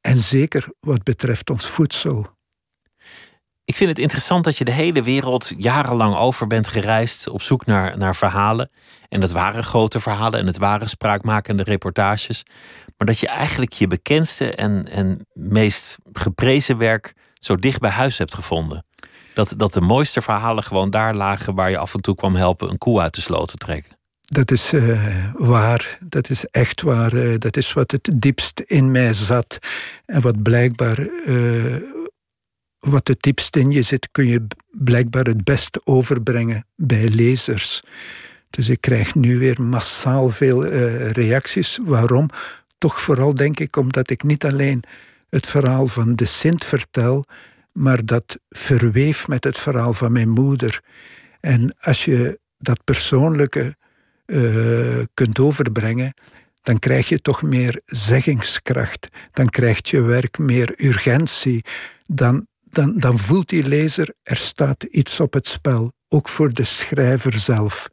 [0.00, 2.33] En zeker wat betreft ons voedsel.
[3.64, 7.66] Ik vind het interessant dat je de hele wereld jarenlang over bent gereisd op zoek
[7.66, 8.70] naar, naar verhalen.
[9.08, 12.42] En dat waren grote verhalen en het waren spraakmakende reportages.
[12.96, 18.18] Maar dat je eigenlijk je bekendste en, en meest geprezen werk zo dicht bij huis
[18.18, 18.84] hebt gevonden.
[19.34, 22.70] Dat, dat de mooiste verhalen gewoon daar lagen waar je af en toe kwam helpen
[22.70, 23.92] een koe uit de sloot te trekken.
[24.20, 27.14] Dat is uh, waar, dat is echt waar.
[27.14, 29.58] Uh, dat is wat het diepst in mij zat.
[30.06, 31.76] En wat blijkbaar uh,
[32.84, 37.82] wat het diepst in je zit, kun je blijkbaar het beste overbrengen bij lezers.
[38.50, 41.78] Dus ik krijg nu weer massaal veel uh, reacties.
[41.82, 42.28] Waarom?
[42.78, 44.82] Toch vooral denk ik omdat ik niet alleen
[45.28, 47.24] het verhaal van de Sint vertel,
[47.72, 50.80] maar dat verweef met het verhaal van mijn moeder.
[51.40, 53.76] En als je dat persoonlijke
[54.26, 56.14] uh, kunt overbrengen,
[56.60, 59.08] dan krijg je toch meer zeggingskracht.
[59.30, 61.64] Dan krijgt je werk meer urgentie.
[62.04, 66.64] Dan, dan, dan voelt die lezer, er staat iets op het spel, ook voor de
[66.64, 67.88] schrijver zelf.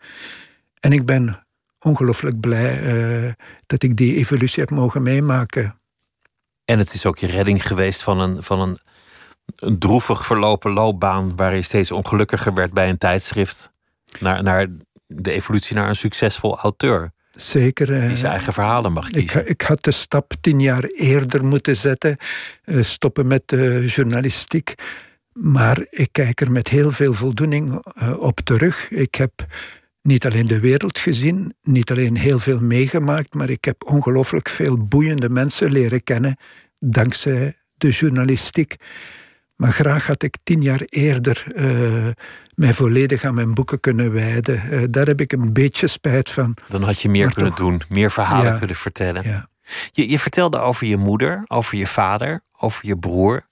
[0.80, 1.46] En ik ben
[1.80, 3.34] ongelooflijk blij uh,
[3.66, 5.80] dat ik die evolutie heb mogen meemaken.
[6.66, 8.78] En het is ook je redding geweest van een, van een,
[9.56, 13.72] een droevig verlopen loopbaan, waar je steeds ongelukkiger werd bij een tijdschrift,
[14.20, 14.68] naar, naar
[15.06, 17.12] de evolutie naar een succesvol auteur.
[17.42, 17.86] Zeker.
[17.86, 19.42] Die eh, zijn eigen verhalen mag kiezen.
[19.42, 22.18] Ik, ik, had de stap tien jaar eerder moeten zetten.
[22.66, 24.74] Uh, stoppen met de journalistiek.
[25.34, 27.86] Maar ik kijk er met heel veel voldoening
[28.18, 28.90] op terug.
[28.90, 29.32] Ik heb
[30.02, 34.88] niet alleen de wereld gezien, niet alleen heel veel meegemaakt, maar ik heb ongelooflijk veel
[34.88, 36.38] boeiende mensen leren kennen
[36.80, 38.76] dankzij de journalistiek.
[39.62, 42.08] Maar graag had ik tien jaar eerder uh,
[42.56, 44.64] mij volledig aan mijn boeken kunnen wijden.
[44.72, 46.54] Uh, daar heb ik een beetje spijt van.
[46.68, 49.24] Dan had je meer kunnen doen, meer verhalen kunnen vertellen.
[49.24, 49.48] Ja.
[49.92, 53.48] Je, je vertelde over je moeder, over je vader, over je broer.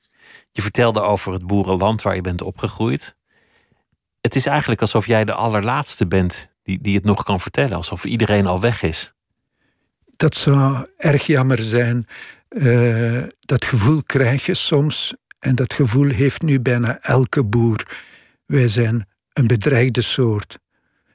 [0.51, 3.15] Je vertelde over het boerenland waar je bent opgegroeid.
[4.21, 7.75] Het is eigenlijk alsof jij de allerlaatste bent die, die het nog kan vertellen.
[7.75, 9.13] Alsof iedereen al weg is.
[10.15, 12.07] Dat zou erg jammer zijn.
[12.49, 18.01] Uh, dat gevoel krijg je soms en dat gevoel heeft nu bijna elke boer.
[18.45, 20.59] Wij zijn een bedreigde soort.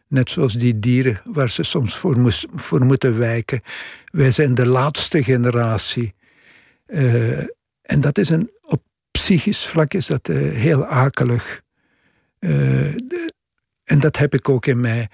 [0.09, 3.62] Net zoals die dieren waar ze soms voor, moest, voor moeten wijken.
[4.05, 6.14] Wij zijn de laatste generatie.
[6.87, 7.39] Uh,
[7.83, 11.62] en dat is een, op psychisch vlak is dat uh, heel akelig.
[12.39, 13.33] De,
[13.85, 15.09] en dat heb ik ook in mij.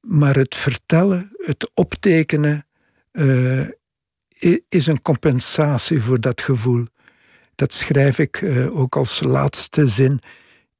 [0.00, 2.66] Maar het vertellen, het optekenen,
[4.68, 6.86] is een compensatie voor dat gevoel.
[7.58, 10.20] Dat schrijf ik uh, ook als laatste zin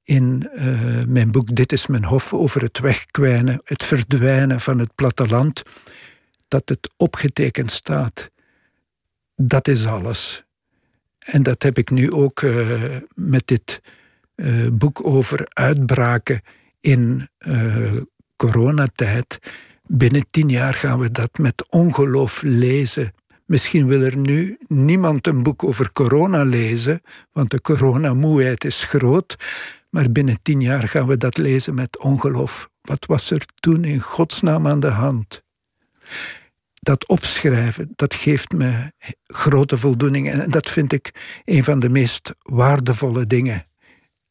[0.02, 4.94] in uh, mijn boek Dit is mijn hof over het wegkwijnen, het verdwijnen van het
[4.94, 5.62] platteland.
[6.48, 8.30] Dat het opgetekend staat.
[9.36, 10.44] Dat is alles.
[11.18, 13.80] En dat heb ik nu ook uh, met dit
[14.72, 16.42] boek over uitbraken
[16.80, 17.28] in
[18.36, 19.38] coronatijd.
[19.82, 23.12] Binnen tien jaar gaan we dat met ongeloof lezen
[23.48, 29.36] Misschien wil er nu niemand een boek over corona lezen, want de coronamoeheid is groot.
[29.90, 32.68] Maar binnen tien jaar gaan we dat lezen met ongeloof.
[32.80, 35.42] Wat was er toen in godsnaam aan de hand?
[36.74, 38.92] Dat opschrijven, dat geeft me
[39.26, 40.30] grote voldoening.
[40.30, 41.10] En dat vind ik
[41.44, 43.66] een van de meest waardevolle dingen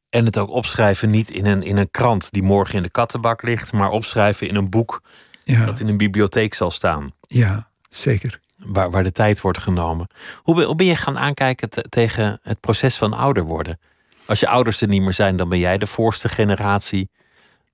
[0.10, 3.42] En het ook opschrijven niet in een, in een krant die morgen in de kattenbak
[3.42, 5.02] ligt, maar opschrijven in een boek
[5.44, 7.14] Ja, dat in een bibliotheek zal staan.
[7.22, 8.46] ja zeker.
[8.58, 10.08] Waar, waar de tijd wordt genomen.
[10.36, 13.80] Hoe ben, hoe ben je gaan aankijken te- tegen het proces van ouder worden?
[14.26, 17.10] Als je ouders er niet meer zijn, dan ben jij de voorste generatie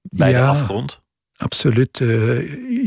[0.02, 1.02] bij de afgrond.
[1.36, 2.00] Absoluut.
[2.02, 2.08] eh,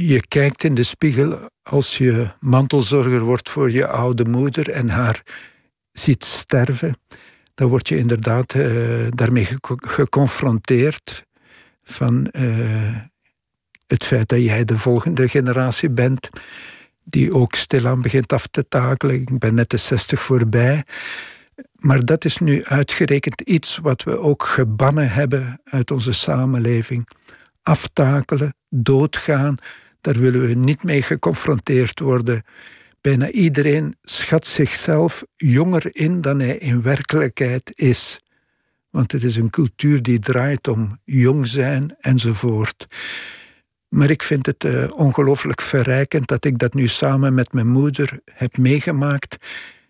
[0.08, 5.22] je kijkt in de spiegel als je mantelzorger wordt voor je oude moeder en haar
[5.92, 6.98] ziet sterven.
[7.54, 8.70] Dan word je inderdaad eh,
[9.08, 9.48] daarmee
[9.80, 11.24] geconfronteerd
[11.82, 12.96] van eh,
[13.86, 16.28] het feit dat jij de volgende generatie bent,
[17.08, 19.14] die ook stilaan begint af te takelen.
[19.14, 20.84] Ik ben net de 60 voorbij.
[21.72, 27.08] Maar dat is nu uitgerekend iets wat we ook gebannen hebben uit onze samenleving
[27.62, 29.56] aftakelen, doodgaan.
[30.00, 32.44] Daar willen we niet mee geconfronteerd worden.
[33.00, 38.20] Bijna iedereen schat zichzelf jonger in dan hij in werkelijkheid is.
[38.90, 42.86] Want het is een cultuur die draait om jong zijn enzovoort.
[43.88, 48.20] Maar ik vind het eh, ongelooflijk verrijkend dat ik dat nu samen met mijn moeder
[48.24, 49.36] heb meegemaakt.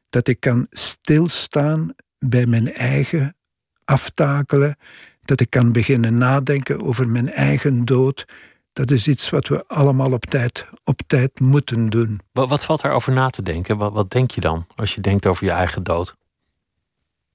[0.09, 3.37] Dat ik kan stilstaan bij mijn eigen
[3.85, 4.77] aftakelen.
[5.25, 8.25] Dat ik kan beginnen nadenken over mijn eigen dood.
[8.73, 12.21] Dat is iets wat we allemaal op tijd, op tijd moeten doen.
[12.33, 13.77] Wat, wat valt daarover na te denken?
[13.77, 16.15] Wat, wat denk je dan als je denkt over je eigen dood?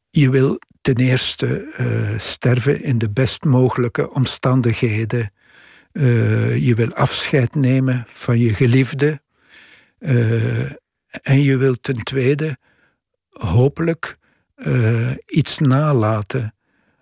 [0.10, 5.32] Je wil ten eerste eh, sterven in de best mogelijke omstandigheden.
[5.92, 9.22] Eh, je wil afscheid nemen van je geliefde.
[9.98, 10.72] Eh,
[11.22, 12.58] en je wil ten tweede
[13.30, 14.18] hopelijk
[14.56, 16.56] eh, iets nalaten.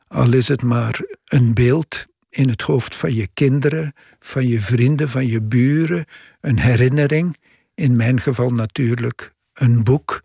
[0.08, 5.10] Al is het maar een beeld in het hoofd van je kinderen, van je vrienden,
[5.10, 6.06] van je buren,
[6.42, 7.38] een herinnering.
[7.76, 10.22] In mijn geval natuurlijk een boek.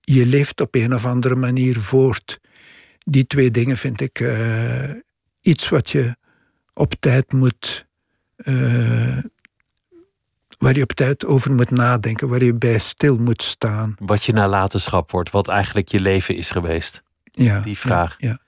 [0.00, 2.40] Je leeft op een of andere manier voort.
[2.98, 4.20] Die twee dingen vind ik
[5.48, 6.16] iets wat je
[6.74, 7.86] op tijd moet.
[8.36, 9.18] eh,
[10.58, 13.94] waar je op tijd over moet nadenken, waar je bij stil moet staan.
[13.98, 17.02] Wat je nalatenschap wordt, wat eigenlijk je leven is geweest.
[17.24, 18.14] Ja, Die vraag.
[18.18, 18.38] Ja, ja.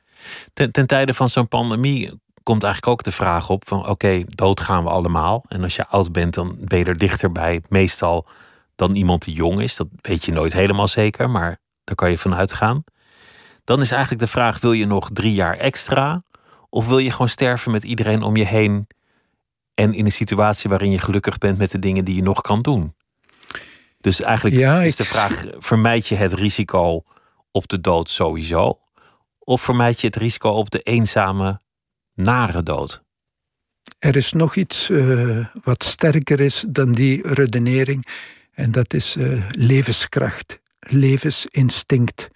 [0.52, 4.60] Ten, ten tijde van zo'n pandemie komt eigenlijk ook de vraag op van oké, dood
[4.60, 5.44] gaan we allemaal.
[5.48, 8.26] En als je oud bent, dan ben je er dichterbij meestal
[8.74, 9.76] dan iemand die jong is.
[9.76, 12.84] Dat weet je nooit helemaal zeker, maar daar kan je van uitgaan.
[13.64, 16.22] Dan is eigenlijk de vraag, wil je nog drie jaar extra?
[16.70, 18.86] Of wil je gewoon sterven met iedereen om je heen
[19.74, 22.62] en in een situatie waarin je gelukkig bent met de dingen die je nog kan
[22.62, 22.94] doen?
[24.00, 27.02] Dus eigenlijk Ja, is ik- de vraag, vermijd je het risico
[27.52, 28.80] op de dood sowieso?
[29.38, 31.60] Of vermijd je het risico op de eenzame,
[32.14, 33.02] nare dood?
[33.98, 38.06] Er is nog iets eh, wat sterker is dan die redenering.
[38.52, 42.28] En dat is eh, levenskracht, levensinstinct.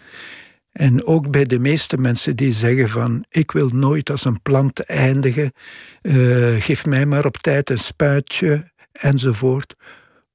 [0.75, 4.81] En ook bij de meeste mensen die zeggen van ik wil nooit als een plant
[4.81, 5.53] eindigen,
[6.03, 6.14] eh,
[6.59, 9.75] geef mij maar op tijd een spuitje enzovoort.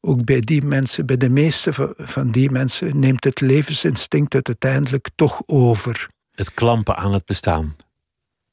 [0.01, 4.47] Ook bij die mensen, bij de meeste va- van die mensen, neemt het levensinstinct het
[4.47, 6.07] uiteindelijk toch over.
[6.31, 7.75] Het klampen aan het bestaan.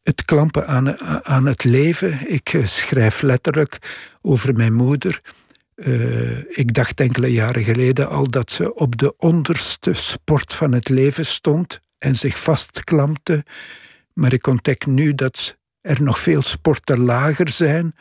[0.03, 2.31] het klampen aan, aan het leven.
[2.31, 3.79] Ik eh, schrijf letterlijk
[4.23, 5.21] over mijn moeder.
[5.77, 10.89] Eh, ik dacht enkele jaren geleden al dat ze op de onderste sport van het
[10.89, 13.45] leven stond en zich vastklampte.
[14.13, 17.95] Maar ik ontdek nu dat er nog veel sporten lager zijn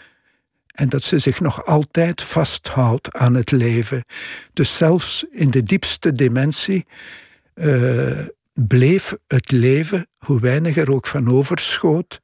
[0.68, 4.04] en dat ze zich nog altijd vasthoudt aan het leven.
[4.54, 6.86] Dus zelfs in de diepste dimensie
[7.54, 12.22] eh, bleef het leven, hoe weinig er ook van overschoot,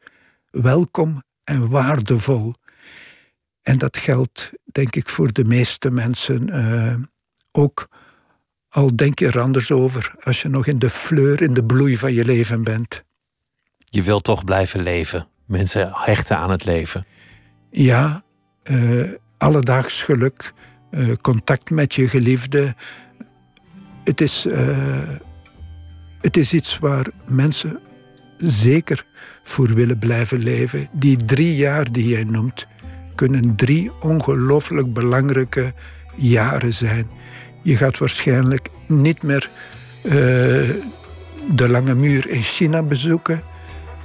[0.50, 2.54] welkom en waardevol.
[3.62, 6.96] En dat geldt, denk ik, voor de meeste mensen eh,
[7.52, 7.88] ook.
[8.70, 11.98] Al denk je er anders over als je nog in de fleur, in de bloei
[11.98, 13.04] van je leven bent.
[13.78, 15.28] Je wilt toch blijven leven.
[15.46, 17.06] Mensen hechten aan het leven.
[17.70, 18.24] Ja,
[18.64, 19.04] eh,
[19.38, 20.54] alledaags geluk,
[20.92, 22.76] eh, contact met je geliefde.
[24.04, 24.48] Het is,
[26.22, 27.80] het is iets waar mensen
[28.38, 29.06] zeker
[29.44, 30.90] voor willen blijven leven.
[30.92, 32.68] Die drie jaar die jij noemt,
[33.28, 35.74] kunnen drie ongelooflijk belangrijke
[36.16, 37.10] jaren zijn.
[37.62, 39.50] Je gaat waarschijnlijk niet meer
[40.02, 40.12] eh,
[41.52, 43.44] de lange muur in China bezoeken,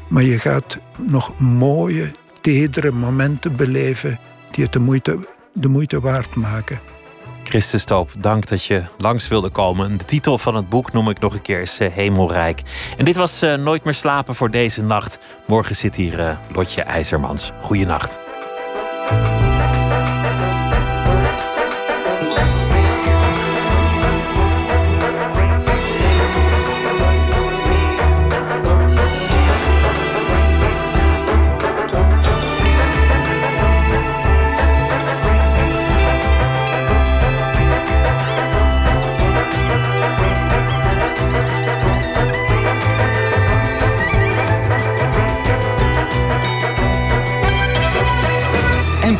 [0.09, 2.11] maar je gaat nog mooie,
[2.41, 4.19] tedere momenten beleven
[4.51, 5.19] die het de moeite,
[5.53, 6.81] de moeite waard maken.
[7.45, 9.97] Christen Stoop, dank dat je langs wilde komen.
[9.97, 12.63] De titel van het boek noem ik nog een keer is Hemelrijk.
[12.97, 15.19] En dit was eh, Nooit meer slapen voor deze nacht.
[15.47, 17.53] Morgen zit hier eh, Lotje IJzermans.
[17.61, 18.21] Goeienacht.
[19.07, 19.56] Bye.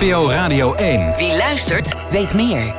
[0.07, 1.17] NPO Radio 1.
[1.17, 2.75] Wie luistert, weet meer.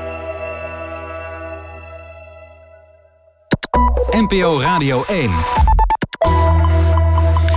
[4.11, 5.32] NPO Radio 1.